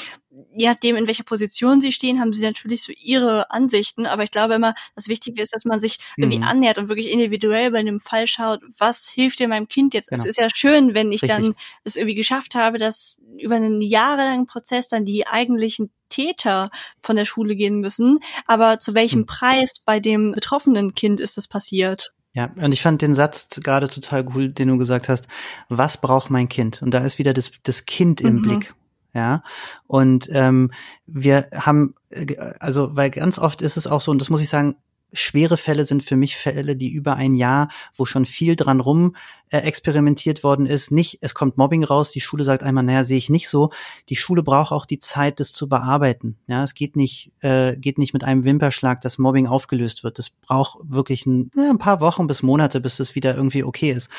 je 0.56 0.68
nachdem, 0.68 0.96
in 0.96 1.06
welcher 1.06 1.24
Position 1.24 1.80
sie 1.80 1.92
stehen, 1.92 2.20
haben 2.20 2.32
sie 2.32 2.44
natürlich 2.44 2.82
so 2.82 2.92
ihre 2.96 3.50
Ansichten. 3.50 4.06
Aber 4.06 4.22
ich 4.22 4.30
glaube 4.30 4.54
immer, 4.54 4.74
das 4.94 5.08
Wichtige 5.08 5.42
ist, 5.42 5.54
dass 5.54 5.64
man 5.64 5.80
sich 5.80 5.98
irgendwie 6.16 6.38
mhm. 6.38 6.44
annähert 6.44 6.78
und 6.78 6.88
wirklich 6.88 7.10
individuell 7.10 7.70
bei 7.70 7.78
einem 7.78 8.00
Fall 8.00 8.26
schaut, 8.26 8.60
was 8.76 9.08
hilft 9.08 9.38
dir 9.38 9.48
meinem 9.48 9.68
Kind 9.68 9.94
jetzt? 9.94 10.10
Genau. 10.10 10.20
Es 10.20 10.26
ist 10.26 10.38
ja 10.38 10.48
schön, 10.52 10.94
wenn 10.94 11.12
ich 11.12 11.22
Richtig. 11.22 11.38
dann 11.38 11.54
es 11.84 11.96
irgendwie 11.96 12.14
geschafft 12.14 12.54
habe, 12.54 12.78
dass 12.78 13.20
über 13.38 13.56
einen 13.56 13.80
jahrelangen 13.80 14.46
Prozess 14.46 14.88
dann 14.88 15.04
die 15.04 15.26
eigentlichen 15.26 15.90
Täter 16.08 16.70
von 17.00 17.16
der 17.16 17.24
Schule 17.24 17.56
gehen 17.56 17.80
müssen. 17.80 18.20
Aber 18.46 18.78
zu 18.78 18.94
welchem 18.94 19.20
mhm. 19.20 19.26
Preis 19.26 19.80
bei 19.84 20.00
dem 20.00 20.32
betroffenen 20.32 20.94
Kind 20.94 21.20
ist 21.20 21.36
das 21.36 21.48
passiert? 21.48 22.12
Ja, 22.34 22.50
und 22.56 22.72
ich 22.72 22.82
fand 22.82 23.02
den 23.02 23.14
Satz 23.14 23.48
gerade 23.62 23.88
total 23.88 24.26
cool, 24.34 24.48
den 24.50 24.68
du 24.68 24.78
gesagt 24.78 25.08
hast. 25.08 25.28
Was 25.68 26.00
braucht 26.00 26.30
mein 26.30 26.48
Kind? 26.48 26.82
Und 26.82 26.92
da 26.92 26.98
ist 26.98 27.18
wieder 27.18 27.32
das, 27.32 27.52
das 27.62 27.86
Kind 27.86 28.20
im 28.20 28.36
mhm. 28.36 28.42
Blick. 28.42 28.74
Ja, 29.14 29.42
und 29.86 30.28
ähm, 30.32 30.70
wir 31.06 31.48
haben, 31.54 31.94
äh, 32.10 32.36
also, 32.60 32.94
weil 32.94 33.10
ganz 33.10 33.38
oft 33.38 33.62
ist 33.62 33.76
es 33.76 33.86
auch 33.86 34.00
so, 34.00 34.10
und 34.10 34.20
das 34.20 34.30
muss 34.30 34.42
ich 34.42 34.48
sagen, 34.48 34.76
schwere 35.12 35.56
Fälle 35.56 35.84
sind 35.84 36.02
für 36.02 36.16
mich 36.16 36.36
Fälle, 36.36 36.76
die 36.76 36.90
über 36.90 37.16
ein 37.16 37.34
Jahr, 37.34 37.68
wo 37.96 38.04
schon 38.04 38.26
viel 38.26 38.56
dran 38.56 38.80
rum 38.80 39.16
äh, 39.50 39.58
experimentiert 39.58 40.44
worden 40.44 40.66
ist, 40.66 40.90
nicht, 40.90 41.18
es 41.22 41.34
kommt 41.34 41.56
Mobbing 41.56 41.84
raus, 41.84 42.10
die 42.10 42.20
Schule 42.20 42.44
sagt 42.44 42.62
einmal, 42.62 42.84
naja, 42.84 43.04
sehe 43.04 43.18
ich 43.18 43.30
nicht 43.30 43.48
so. 43.48 43.70
Die 44.08 44.16
Schule 44.16 44.42
braucht 44.42 44.72
auch 44.72 44.86
die 44.86 45.00
Zeit, 45.00 45.40
das 45.40 45.52
zu 45.52 45.68
bearbeiten. 45.68 46.36
Ja, 46.46 46.62
es 46.62 46.74
geht 46.74 46.96
nicht, 46.96 47.32
äh, 47.40 47.76
geht 47.76 47.98
nicht 47.98 48.12
mit 48.12 48.24
einem 48.24 48.44
Wimperschlag, 48.44 49.00
dass 49.00 49.18
Mobbing 49.18 49.46
aufgelöst 49.46 50.04
wird. 50.04 50.18
Das 50.18 50.30
braucht 50.30 50.78
wirklich 50.82 51.26
ein, 51.26 51.50
ja, 51.56 51.70
ein 51.70 51.78
paar 51.78 52.00
Wochen 52.00 52.26
bis 52.26 52.42
Monate, 52.42 52.80
bis 52.80 52.96
das 52.96 53.14
wieder 53.14 53.34
irgendwie 53.34 53.64
okay 53.64 53.90
ist. 53.90 54.10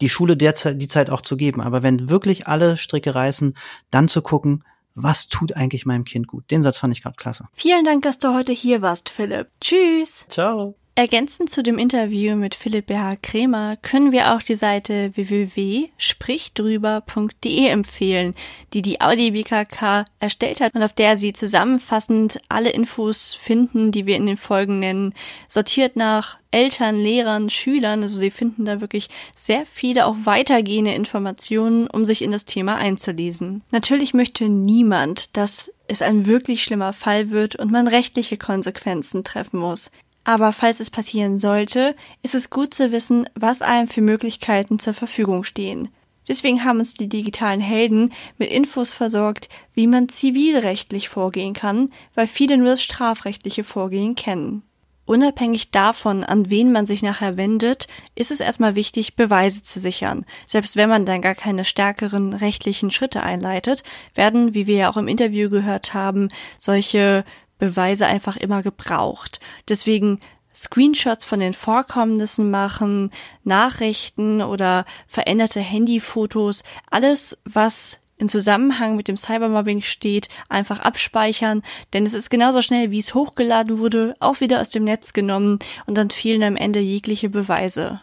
Die 0.00 0.08
Schule 0.08 0.36
derzeit 0.36 0.82
die 0.82 0.88
Zeit 0.88 1.08
auch 1.08 1.20
zu 1.20 1.36
geben. 1.36 1.60
Aber 1.60 1.82
wenn 1.84 2.08
wirklich 2.08 2.48
alle 2.48 2.76
Stricke 2.76 3.14
reißen, 3.14 3.56
dann 3.90 4.08
zu 4.08 4.22
gucken, 4.22 4.64
was 4.94 5.28
tut 5.28 5.56
eigentlich 5.56 5.86
meinem 5.86 6.04
Kind 6.04 6.26
gut? 6.26 6.50
Den 6.50 6.62
Satz 6.62 6.78
fand 6.78 6.96
ich 6.96 7.02
gerade 7.02 7.16
klasse. 7.16 7.48
Vielen 7.52 7.84
Dank, 7.84 8.02
dass 8.02 8.18
du 8.18 8.34
heute 8.34 8.52
hier 8.52 8.82
warst, 8.82 9.08
Philipp. 9.08 9.48
Tschüss. 9.60 10.26
Ciao. 10.28 10.76
Ergänzend 10.96 11.50
zu 11.50 11.64
dem 11.64 11.76
Interview 11.76 12.36
mit 12.36 12.54
Philipp 12.54 12.86
BH 12.86 13.16
Kremer 13.16 13.76
können 13.82 14.12
wir 14.12 14.32
auch 14.32 14.42
die 14.42 14.54
Seite 14.54 15.10
www.sprichdrüber.de 15.16 17.66
empfehlen, 17.66 18.36
die 18.72 18.80
die 18.80 19.00
Audi 19.00 19.32
BKK 19.32 20.04
erstellt 20.20 20.60
hat 20.60 20.72
und 20.72 20.84
auf 20.84 20.92
der 20.92 21.16
Sie 21.16 21.32
zusammenfassend 21.32 22.40
alle 22.48 22.70
Infos 22.70 23.34
finden, 23.34 23.90
die 23.90 24.06
wir 24.06 24.14
in 24.14 24.26
den 24.26 24.36
Folgen 24.36 24.78
nennen, 24.78 25.14
sortiert 25.48 25.96
nach 25.96 26.38
Eltern, 26.52 26.96
Lehrern, 26.96 27.50
Schülern. 27.50 28.02
Also 28.02 28.20
Sie 28.20 28.30
finden 28.30 28.64
da 28.64 28.80
wirklich 28.80 29.08
sehr 29.36 29.66
viele 29.66 30.06
auch 30.06 30.14
weitergehende 30.22 30.94
Informationen, 30.94 31.88
um 31.88 32.04
sich 32.04 32.22
in 32.22 32.30
das 32.30 32.44
Thema 32.44 32.76
einzulesen. 32.76 33.62
Natürlich 33.72 34.14
möchte 34.14 34.48
niemand, 34.48 35.36
dass 35.36 35.72
es 35.88 36.02
ein 36.02 36.26
wirklich 36.26 36.62
schlimmer 36.62 36.92
Fall 36.92 37.32
wird 37.32 37.56
und 37.56 37.72
man 37.72 37.88
rechtliche 37.88 38.38
Konsequenzen 38.38 39.24
treffen 39.24 39.58
muss. 39.58 39.90
Aber 40.24 40.52
falls 40.52 40.80
es 40.80 40.90
passieren 40.90 41.38
sollte, 41.38 41.94
ist 42.22 42.34
es 42.34 42.50
gut 42.50 42.72
zu 42.72 42.92
wissen, 42.92 43.28
was 43.34 43.62
einem 43.62 43.88
für 43.88 44.00
Möglichkeiten 44.00 44.78
zur 44.78 44.94
Verfügung 44.94 45.44
stehen. 45.44 45.90
Deswegen 46.26 46.64
haben 46.64 46.78
uns 46.78 46.94
die 46.94 47.08
digitalen 47.08 47.60
Helden 47.60 48.12
mit 48.38 48.50
Infos 48.50 48.94
versorgt, 48.94 49.50
wie 49.74 49.86
man 49.86 50.08
zivilrechtlich 50.08 51.10
vorgehen 51.10 51.52
kann, 51.52 51.92
weil 52.14 52.26
viele 52.26 52.56
nur 52.56 52.68
das 52.68 52.82
strafrechtliche 52.82 53.62
Vorgehen 53.62 54.14
kennen. 54.14 54.62
Unabhängig 55.06 55.70
davon, 55.70 56.24
an 56.24 56.48
wen 56.48 56.72
man 56.72 56.86
sich 56.86 57.02
nachher 57.02 57.36
wendet, 57.36 57.88
ist 58.14 58.30
es 58.30 58.40
erstmal 58.40 58.74
wichtig, 58.74 59.16
Beweise 59.16 59.62
zu 59.62 59.78
sichern. 59.78 60.24
Selbst 60.46 60.76
wenn 60.76 60.88
man 60.88 61.04
dann 61.04 61.20
gar 61.20 61.34
keine 61.34 61.66
stärkeren 61.66 62.32
rechtlichen 62.32 62.90
Schritte 62.90 63.22
einleitet, 63.22 63.82
werden, 64.14 64.54
wie 64.54 64.66
wir 64.66 64.76
ja 64.76 64.90
auch 64.90 64.96
im 64.96 65.08
Interview 65.08 65.50
gehört 65.50 65.92
haben, 65.92 66.30
solche 66.58 67.26
Beweise 67.58 68.06
einfach 68.06 68.36
immer 68.36 68.62
gebraucht. 68.62 69.40
Deswegen 69.68 70.20
Screenshots 70.54 71.24
von 71.24 71.40
den 71.40 71.54
Vorkommnissen 71.54 72.50
machen, 72.50 73.10
Nachrichten 73.42 74.40
oder 74.40 74.84
veränderte 75.08 75.60
Handyfotos, 75.60 76.62
alles, 76.90 77.42
was 77.44 78.00
in 78.16 78.28
Zusammenhang 78.28 78.94
mit 78.94 79.08
dem 79.08 79.16
Cybermobbing 79.16 79.82
steht, 79.82 80.28
einfach 80.48 80.78
abspeichern, 80.78 81.62
denn 81.92 82.06
es 82.06 82.14
ist 82.14 82.30
genauso 82.30 82.62
schnell, 82.62 82.92
wie 82.92 83.00
es 83.00 83.14
hochgeladen 83.14 83.78
wurde, 83.78 84.14
auch 84.20 84.40
wieder 84.40 84.60
aus 84.60 84.70
dem 84.70 84.84
Netz 84.84 85.12
genommen 85.12 85.58
und 85.86 85.98
dann 85.98 86.10
fehlen 86.10 86.44
am 86.44 86.56
Ende 86.56 86.78
jegliche 86.78 87.28
Beweise. 87.28 88.00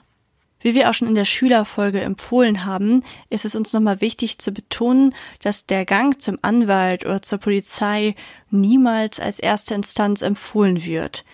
Wie 0.62 0.76
wir 0.76 0.90
auch 0.90 0.94
schon 0.94 1.08
in 1.08 1.16
der 1.16 1.26
Schülerfolge 1.26 2.02
empfohlen 2.02 2.66
haben, 2.66 3.04
ist 3.30 3.46
es 3.46 3.56
uns 3.56 3.74
nochmal 3.74 4.02
wichtig 4.02 4.38
zu 4.38 4.52
betonen, 4.52 5.16
dass 5.42 5.66
der 5.66 5.86
Gang 5.86 6.22
zum 6.22 6.38
Anwalt 6.42 7.06
oder 7.06 7.22
zur 7.22 7.40
Polizei 7.40 8.16
niemals 8.50 9.20
als 9.20 9.40
erste 9.40 9.74
Instanz 9.74 10.22
empfohlen 10.22 10.84
wird. 10.84 11.26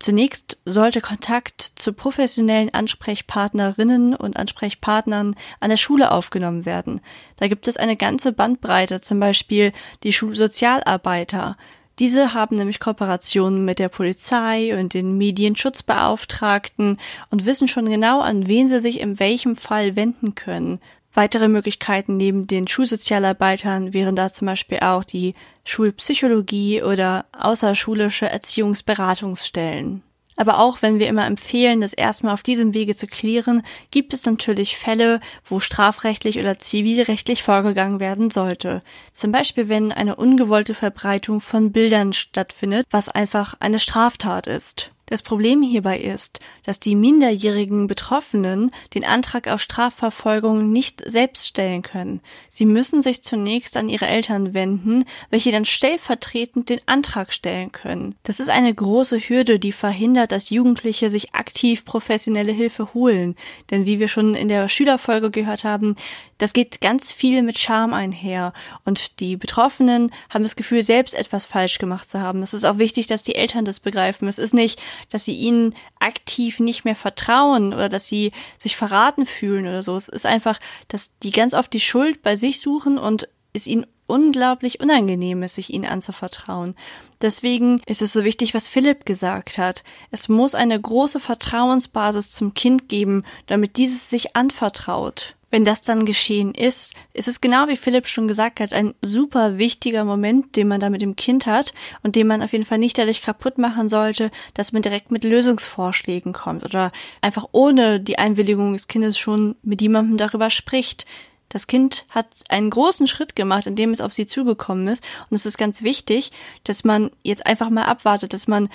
Zunächst 0.00 0.58
sollte 0.64 1.00
Kontakt 1.00 1.60
zu 1.60 1.92
professionellen 1.92 2.72
Ansprechpartnerinnen 2.72 4.14
und 4.14 4.36
Ansprechpartnern 4.36 5.34
an 5.58 5.70
der 5.70 5.76
Schule 5.76 6.12
aufgenommen 6.12 6.66
werden. 6.66 7.00
Da 7.36 7.48
gibt 7.48 7.66
es 7.66 7.76
eine 7.76 7.96
ganze 7.96 8.32
Bandbreite, 8.32 9.00
zum 9.00 9.18
Beispiel 9.18 9.72
die 10.04 10.12
Schulsozialarbeiter, 10.12 11.56
diese 11.98 12.34
haben 12.34 12.56
nämlich 12.56 12.80
Kooperationen 12.80 13.64
mit 13.64 13.78
der 13.78 13.88
Polizei 13.88 14.78
und 14.78 14.94
den 14.94 15.18
Medienschutzbeauftragten 15.18 16.98
und 17.30 17.46
wissen 17.46 17.68
schon 17.68 17.86
genau, 17.86 18.20
an 18.20 18.46
wen 18.46 18.68
sie 18.68 18.80
sich 18.80 19.00
in 19.00 19.18
welchem 19.18 19.56
Fall 19.56 19.96
wenden 19.96 20.34
können. 20.34 20.80
Weitere 21.14 21.48
Möglichkeiten 21.48 22.16
neben 22.16 22.46
den 22.46 22.68
Schulsozialarbeitern 22.68 23.92
wären 23.92 24.14
da 24.14 24.32
zum 24.32 24.46
Beispiel 24.46 24.80
auch 24.80 25.02
die 25.02 25.34
Schulpsychologie 25.64 26.82
oder 26.82 27.26
außerschulische 27.36 28.28
Erziehungsberatungsstellen. 28.28 30.02
Aber 30.40 30.60
auch 30.60 30.82
wenn 30.82 31.00
wir 31.00 31.08
immer 31.08 31.26
empfehlen, 31.26 31.80
das 31.80 31.92
erstmal 31.92 32.32
auf 32.32 32.44
diesem 32.44 32.72
Wege 32.72 32.94
zu 32.94 33.08
klären, 33.08 33.62
gibt 33.90 34.14
es 34.14 34.24
natürlich 34.24 34.78
Fälle, 34.78 35.18
wo 35.44 35.58
strafrechtlich 35.58 36.38
oder 36.38 36.58
zivilrechtlich 36.58 37.42
vorgegangen 37.42 37.98
werden 37.98 38.30
sollte. 38.30 38.82
Zum 39.12 39.32
Beispiel, 39.32 39.68
wenn 39.68 39.90
eine 39.90 40.14
ungewollte 40.14 40.74
Verbreitung 40.74 41.40
von 41.40 41.72
Bildern 41.72 42.12
stattfindet, 42.12 42.86
was 42.90 43.08
einfach 43.08 43.54
eine 43.58 43.80
Straftat 43.80 44.46
ist. 44.46 44.92
Das 45.08 45.22
Problem 45.22 45.62
hierbei 45.62 45.98
ist, 45.98 46.40
dass 46.64 46.80
die 46.80 46.94
minderjährigen 46.94 47.86
Betroffenen 47.86 48.70
den 48.92 49.06
Antrag 49.06 49.48
auf 49.48 49.62
Strafverfolgung 49.62 50.70
nicht 50.70 51.02
selbst 51.08 51.46
stellen 51.46 51.80
können. 51.80 52.20
Sie 52.50 52.66
müssen 52.66 53.00
sich 53.00 53.22
zunächst 53.22 53.78
an 53.78 53.88
ihre 53.88 54.06
Eltern 54.06 54.52
wenden, 54.52 55.06
welche 55.30 55.50
dann 55.50 55.64
stellvertretend 55.64 56.68
den 56.68 56.80
Antrag 56.84 57.32
stellen 57.32 57.72
können. 57.72 58.16
Das 58.22 58.38
ist 58.38 58.50
eine 58.50 58.74
große 58.74 59.18
Hürde, 59.18 59.58
die 59.58 59.72
verhindert, 59.72 60.30
dass 60.30 60.50
Jugendliche 60.50 61.08
sich 61.08 61.34
aktiv 61.34 61.86
professionelle 61.86 62.52
Hilfe 62.52 62.92
holen. 62.92 63.34
Denn 63.70 63.86
wie 63.86 64.00
wir 64.00 64.08
schon 64.08 64.34
in 64.34 64.48
der 64.48 64.68
Schülerfolge 64.68 65.30
gehört 65.30 65.64
haben, 65.64 65.96
das 66.38 66.52
geht 66.52 66.80
ganz 66.80 67.12
viel 67.12 67.42
mit 67.42 67.58
Scham 67.58 67.92
einher. 67.92 68.52
Und 68.84 69.20
die 69.20 69.36
Betroffenen 69.36 70.12
haben 70.30 70.44
das 70.44 70.56
Gefühl, 70.56 70.82
selbst 70.82 71.14
etwas 71.14 71.44
falsch 71.44 71.78
gemacht 71.78 72.08
zu 72.10 72.20
haben. 72.20 72.42
Es 72.42 72.54
ist 72.54 72.64
auch 72.64 72.78
wichtig, 72.78 73.06
dass 73.08 73.22
die 73.22 73.34
Eltern 73.34 73.64
das 73.64 73.80
begreifen. 73.80 74.28
Es 74.28 74.38
ist 74.38 74.54
nicht, 74.54 74.80
dass 75.10 75.24
sie 75.24 75.34
ihnen 75.34 75.74
aktiv 75.98 76.60
nicht 76.60 76.84
mehr 76.84 76.96
vertrauen 76.96 77.74
oder 77.74 77.88
dass 77.88 78.06
sie 78.06 78.32
sich 78.56 78.76
verraten 78.76 79.26
fühlen 79.26 79.66
oder 79.66 79.82
so. 79.82 79.96
Es 79.96 80.08
ist 80.08 80.26
einfach, 80.26 80.58
dass 80.86 81.18
die 81.18 81.32
ganz 81.32 81.54
oft 81.54 81.72
die 81.72 81.80
Schuld 81.80 82.22
bei 82.22 82.36
sich 82.36 82.60
suchen 82.60 82.98
und 82.98 83.28
es 83.52 83.66
ihnen 83.66 83.86
unglaublich 84.06 84.80
unangenehm 84.80 85.42
ist, 85.42 85.56
sich 85.56 85.70
ihnen 85.70 85.84
anzuvertrauen. 85.84 86.74
Deswegen 87.20 87.82
ist 87.86 88.00
es 88.02 88.12
so 88.12 88.24
wichtig, 88.24 88.54
was 88.54 88.66
Philipp 88.66 89.04
gesagt 89.04 89.58
hat. 89.58 89.84
Es 90.10 90.28
muss 90.28 90.54
eine 90.54 90.80
große 90.80 91.20
Vertrauensbasis 91.20 92.30
zum 92.30 92.54
Kind 92.54 92.88
geben, 92.88 93.24
damit 93.46 93.76
dieses 93.76 94.08
sich 94.08 94.34
anvertraut. 94.34 95.36
Wenn 95.50 95.64
das 95.64 95.80
dann 95.80 96.04
geschehen 96.04 96.52
ist, 96.52 96.94
ist 97.14 97.26
es 97.26 97.40
genau 97.40 97.68
wie 97.68 97.76
Philipp 97.76 98.06
schon 98.06 98.28
gesagt 98.28 98.60
hat, 98.60 98.74
ein 98.74 98.94
super 99.00 99.56
wichtiger 99.56 100.04
Moment, 100.04 100.56
den 100.56 100.68
man 100.68 100.80
da 100.80 100.90
mit 100.90 101.00
dem 101.00 101.16
Kind 101.16 101.46
hat 101.46 101.72
und 102.02 102.16
den 102.16 102.26
man 102.26 102.42
auf 102.42 102.52
jeden 102.52 102.66
Fall 102.66 102.78
nicht 102.78 102.98
dadurch 102.98 103.22
kaputt 103.22 103.56
machen 103.56 103.88
sollte, 103.88 104.30
dass 104.52 104.72
man 104.72 104.82
direkt 104.82 105.10
mit 105.10 105.24
Lösungsvorschlägen 105.24 106.34
kommt 106.34 106.64
oder 106.64 106.92
einfach 107.22 107.46
ohne 107.52 107.98
die 107.98 108.18
Einwilligung 108.18 108.74
des 108.74 108.88
Kindes 108.88 109.16
schon 109.16 109.56
mit 109.62 109.80
jemandem 109.80 110.18
darüber 110.18 110.50
spricht. 110.50 111.06
Das 111.48 111.66
Kind 111.66 112.04
hat 112.10 112.26
einen 112.50 112.68
großen 112.68 113.06
Schritt 113.06 113.34
gemacht, 113.34 113.66
indem 113.66 113.90
es 113.90 114.02
auf 114.02 114.12
sie 114.12 114.26
zugekommen 114.26 114.86
ist. 114.88 115.02
Und 115.30 115.36
es 115.36 115.46
ist 115.46 115.56
ganz 115.56 115.82
wichtig, 115.82 116.30
dass 116.64 116.84
man 116.84 117.10
jetzt 117.22 117.46
einfach 117.46 117.70
mal 117.70 117.84
abwartet, 117.84 118.34
dass 118.34 118.48
man 118.48 118.68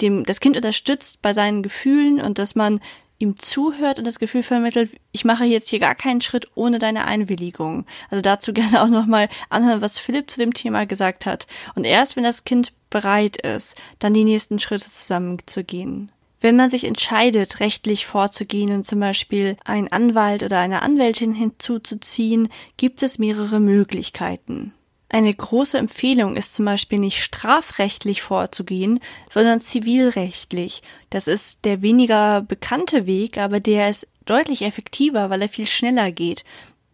dem, 0.00 0.24
das 0.24 0.38
Kind 0.38 0.56
unterstützt 0.56 1.22
bei 1.22 1.32
seinen 1.32 1.62
Gefühlen 1.64 2.20
und 2.20 2.38
dass 2.38 2.54
man 2.54 2.80
ihm 3.20 3.36
zuhört 3.36 3.98
und 3.98 4.06
das 4.06 4.18
Gefühl 4.18 4.42
vermittelt, 4.42 4.90
ich 5.12 5.24
mache 5.24 5.44
jetzt 5.44 5.68
hier 5.68 5.78
gar 5.78 5.94
keinen 5.94 6.20
Schritt 6.20 6.48
ohne 6.54 6.78
deine 6.80 7.04
Einwilligung. 7.04 7.86
Also 8.08 8.22
dazu 8.22 8.52
gerne 8.54 8.82
auch 8.82 8.88
nochmal 8.88 9.28
anhören, 9.48 9.82
was 9.82 10.00
Philipp 10.00 10.30
zu 10.30 10.40
dem 10.40 10.54
Thema 10.54 10.86
gesagt 10.86 11.26
hat. 11.26 11.46
Und 11.76 11.84
erst 11.84 12.16
wenn 12.16 12.24
das 12.24 12.44
Kind 12.44 12.72
bereit 12.88 13.36
ist, 13.36 13.76
dann 14.00 14.14
die 14.14 14.24
nächsten 14.24 14.58
Schritte 14.58 14.90
zusammenzugehen. 14.90 16.10
Wenn 16.40 16.56
man 16.56 16.70
sich 16.70 16.84
entscheidet, 16.84 17.60
rechtlich 17.60 18.06
vorzugehen 18.06 18.72
und 18.72 18.86
zum 18.86 18.98
Beispiel 18.98 19.56
einen 19.64 19.92
Anwalt 19.92 20.42
oder 20.42 20.58
eine 20.58 20.80
Anwältin 20.80 21.34
hinzuzuziehen, 21.34 22.48
gibt 22.78 23.02
es 23.02 23.18
mehrere 23.18 23.60
Möglichkeiten. 23.60 24.72
Eine 25.12 25.34
große 25.34 25.76
Empfehlung 25.76 26.36
ist 26.36 26.54
zum 26.54 26.64
Beispiel 26.64 27.00
nicht 27.00 27.20
strafrechtlich 27.20 28.22
vorzugehen, 28.22 29.00
sondern 29.28 29.58
zivilrechtlich. 29.58 30.82
Das 31.10 31.26
ist 31.26 31.64
der 31.64 31.82
weniger 31.82 32.42
bekannte 32.42 33.06
Weg, 33.06 33.36
aber 33.36 33.58
der 33.58 33.90
ist 33.90 34.06
deutlich 34.24 34.62
effektiver, 34.62 35.28
weil 35.28 35.42
er 35.42 35.48
viel 35.48 35.66
schneller 35.66 36.12
geht. 36.12 36.44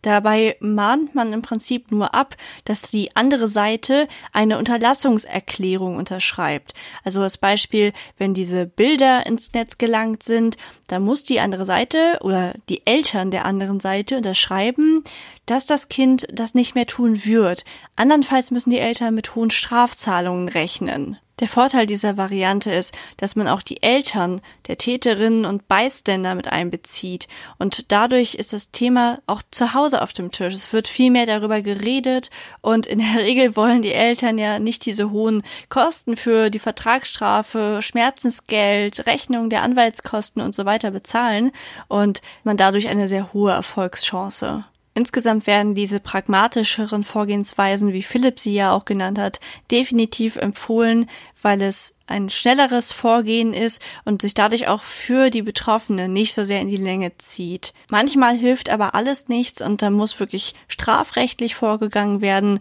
Dabei 0.07 0.57
mahnt 0.61 1.17
man 1.17 1.33
im 1.33 1.43
Prinzip 1.43 1.91
nur 1.91 2.15
ab, 2.15 2.37
dass 2.65 2.83
die 2.83 3.17
andere 3.17 3.49
Seite 3.49 4.07
eine 4.33 4.57
Unterlassungserklärung 4.57 5.97
unterschreibt. 5.97 6.75
Also 7.03 7.21
das 7.23 7.39
Beispiel, 7.39 7.93
wenn 8.17 8.33
diese 8.33 8.67
Bilder 8.67 9.27
ins 9.27 9.53
Netz 9.53 9.79
gelangt 9.79 10.23
sind, 10.23 10.59
dann 10.87 11.03
muss 11.03 11.25
die 11.25 11.41
andere 11.41 11.67
Seite 11.67 12.21
oder 12.21 12.55
die 12.69 12.87
Eltern 12.87 13.33
der 13.33 13.47
anderen 13.47 13.81
Seite 13.81 14.19
unterschreiben, 14.19 15.03
dass 15.45 15.67
das 15.67 15.89
Kind 15.89 16.29
das 16.33 16.55
nicht 16.55 16.77
mehr 16.77 16.87
tun 16.87 17.25
wird. 17.25 17.65
Andernfalls 17.97 18.53
müssen 18.53 18.71
die 18.71 18.79
Eltern 18.79 19.13
mit 19.13 19.35
hohen 19.35 19.51
Strafzahlungen 19.51 20.49
rechnen. 20.49 21.19
Der 21.39 21.49
Vorteil 21.49 21.85
dieser 21.85 22.17
Variante 22.17 22.73
ist, 22.73 22.95
dass 23.19 23.37
man 23.37 23.47
auch 23.47 23.61
die 23.61 23.83
Eltern 23.83 24.41
der 24.69 24.79
Täterinnen 24.79 25.45
und 25.45 25.69
Beiständer 25.69 26.35
mit 26.35 26.49
einbezieht 26.49 27.29
und 27.59 27.93
dadurch 27.93 28.37
ist 28.37 28.55
das 28.55 28.71
Thema 28.71 29.19
auch 29.27 29.43
zu 29.51 29.75
Hause 29.75 30.01
auf 30.01 30.15
dem 30.15 30.33
Tisch. 30.33 30.55
Es 30.55 30.73
wird 30.73 30.89
viel 30.89 31.11
mehr 31.11 31.27
darüber 31.27 31.61
geredet 31.61 32.31
und 32.63 32.87
in 32.87 33.01
der 33.01 33.17
Regel 33.23 33.55
wollen 33.55 33.83
die 33.83 33.93
Eltern 33.93 34.39
ja 34.39 34.59
nicht 34.59 34.87
diese 34.87 35.11
hohen 35.11 35.43
Kosten 35.69 36.17
für 36.17 36.49
die 36.49 36.59
Vertragsstrafe, 36.59 37.81
Schmerzensgeld, 37.83 39.05
Rechnung 39.07 39.51
der 39.51 39.63
Anwaltskosten 39.63 40.41
und 40.41 40.55
so 40.55 40.65
weiter 40.65 40.91
bezahlen 40.91 41.53
und 41.89 42.23
man 42.45 42.57
dadurch 42.57 42.89
eine 42.89 43.09
sehr 43.09 43.35
hohe 43.35 43.53
Erfolgschance. 43.53 44.65
Insgesamt 44.97 45.47
werden 45.47 45.75
diese 45.75 46.01
pragmatischeren 46.01 47.05
Vorgehensweisen, 47.05 47.93
wie 47.93 48.03
Philipp 48.03 48.41
sie 48.41 48.55
ja 48.55 48.73
auch 48.73 48.87
genannt 48.87 49.19
hat, 49.19 49.41
definitiv 49.71 50.37
empfohlen, 50.37 51.11
weil 51.43 51.61
es 51.61 51.95
ein 52.07 52.31
schnelleres 52.31 52.93
Vorgehen 52.93 53.53
ist 53.53 53.83
und 54.07 54.23
sich 54.23 54.33
dadurch 54.33 54.69
auch 54.69 54.83
für 54.83 55.29
die 55.29 55.43
Betroffene 55.43 56.09
nicht 56.09 56.33
so 56.33 56.45
sehr 56.45 56.63
in 56.63 56.69
die 56.69 56.79
Länge 56.79 57.15
zieht. 57.19 57.75
Manchmal 57.91 58.39
hilft 58.39 58.71
aber 58.71 58.95
alles 58.95 59.29
nichts 59.29 59.61
und 59.61 59.83
da 59.83 59.91
muss 59.91 60.19
wirklich 60.19 60.55
strafrechtlich 60.67 61.57
vorgegangen 61.57 62.23
werden. 62.23 62.59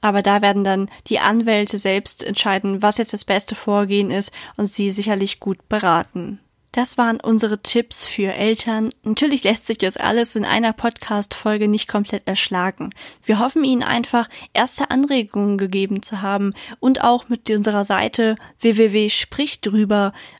Aber 0.00 0.22
da 0.22 0.42
werden 0.42 0.64
dann 0.64 0.90
die 1.06 1.20
Anwälte 1.20 1.78
selbst 1.78 2.24
entscheiden, 2.24 2.82
was 2.82 2.98
jetzt 2.98 3.12
das 3.12 3.24
beste 3.24 3.54
Vorgehen 3.54 4.10
ist 4.10 4.32
und 4.56 4.66
sie 4.66 4.90
sicherlich 4.90 5.38
gut 5.38 5.68
beraten. 5.68 6.40
Das 6.72 6.98
waren 6.98 7.20
unsere 7.20 7.62
Tipps 7.62 8.04
für 8.04 8.34
Eltern. 8.34 8.90
Natürlich 9.02 9.44
lässt 9.44 9.66
sich 9.66 9.78
das 9.78 9.96
alles 9.96 10.36
in 10.36 10.44
einer 10.44 10.74
Podcast-Folge 10.74 11.68
nicht 11.68 11.88
komplett 11.88 12.26
erschlagen. 12.26 12.90
Wir 13.24 13.38
hoffen 13.38 13.64
Ihnen 13.64 13.82
einfach 13.82 14.28
erste 14.52 14.90
Anregungen 14.90 15.56
gegeben 15.56 16.02
zu 16.02 16.20
haben 16.20 16.52
und 16.78 17.02
auch 17.02 17.30
mit 17.30 17.50
unserer 17.50 17.86
Seite 17.86 18.36
www.spricht 18.60 19.66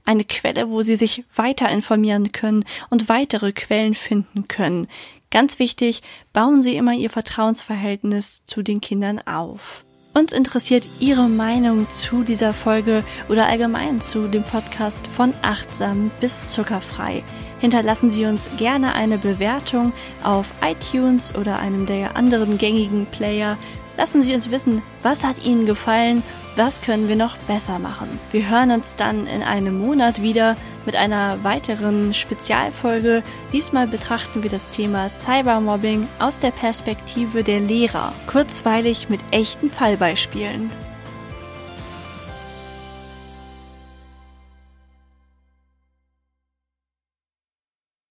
eine 0.04 0.24
Quelle, 0.24 0.68
wo 0.68 0.82
Sie 0.82 0.96
sich 0.96 1.24
weiter 1.34 1.70
informieren 1.70 2.32
können 2.32 2.64
und 2.90 3.08
weitere 3.08 3.52
Quellen 3.52 3.94
finden 3.94 4.46
können. 4.46 4.88
Ganz 5.30 5.58
wichtig, 5.58 6.02
bauen 6.34 6.60
Sie 6.60 6.76
immer 6.76 6.92
Ihr 6.92 7.10
Vertrauensverhältnis 7.10 8.44
zu 8.44 8.62
den 8.62 8.82
Kindern 8.82 9.20
auf. 9.26 9.85
Uns 10.16 10.32
interessiert 10.32 10.88
Ihre 10.98 11.28
Meinung 11.28 11.90
zu 11.90 12.22
dieser 12.22 12.54
Folge 12.54 13.04
oder 13.28 13.48
allgemein 13.48 14.00
zu 14.00 14.28
dem 14.28 14.44
Podcast 14.44 14.96
von 15.14 15.34
Achtsam 15.42 16.10
bis 16.22 16.46
Zuckerfrei. 16.46 17.22
Hinterlassen 17.60 18.08
Sie 18.08 18.24
uns 18.24 18.48
gerne 18.56 18.94
eine 18.94 19.18
Bewertung 19.18 19.92
auf 20.22 20.46
iTunes 20.62 21.34
oder 21.34 21.58
einem 21.58 21.84
der 21.84 22.16
anderen 22.16 22.56
gängigen 22.56 23.04
Player. 23.04 23.58
Lassen 23.96 24.22
Sie 24.22 24.34
uns 24.34 24.50
wissen, 24.50 24.82
was 25.02 25.24
hat 25.24 25.44
Ihnen 25.44 25.66
gefallen 25.66 26.22
was 26.56 26.80
können 26.80 27.06
wir 27.06 27.16
noch 27.16 27.36
besser 27.36 27.78
machen? 27.78 28.08
Wir 28.32 28.48
hören 28.48 28.70
uns 28.70 28.96
dann 28.96 29.26
in 29.26 29.42
einem 29.42 29.78
Monat 29.78 30.22
wieder 30.22 30.56
mit 30.86 30.96
einer 30.96 31.44
weiteren 31.44 32.14
Spezialfolge. 32.14 33.22
Diesmal 33.52 33.86
betrachten 33.86 34.42
wir 34.42 34.48
das 34.48 34.70
Thema 34.70 35.10
Cybermobbing 35.10 36.08
aus 36.18 36.38
der 36.38 36.52
Perspektive 36.52 37.44
der 37.44 37.60
Lehrer, 37.60 38.14
kurzweilig 38.26 39.10
mit 39.10 39.20
echten 39.32 39.70
Fallbeispielen. 39.70 40.70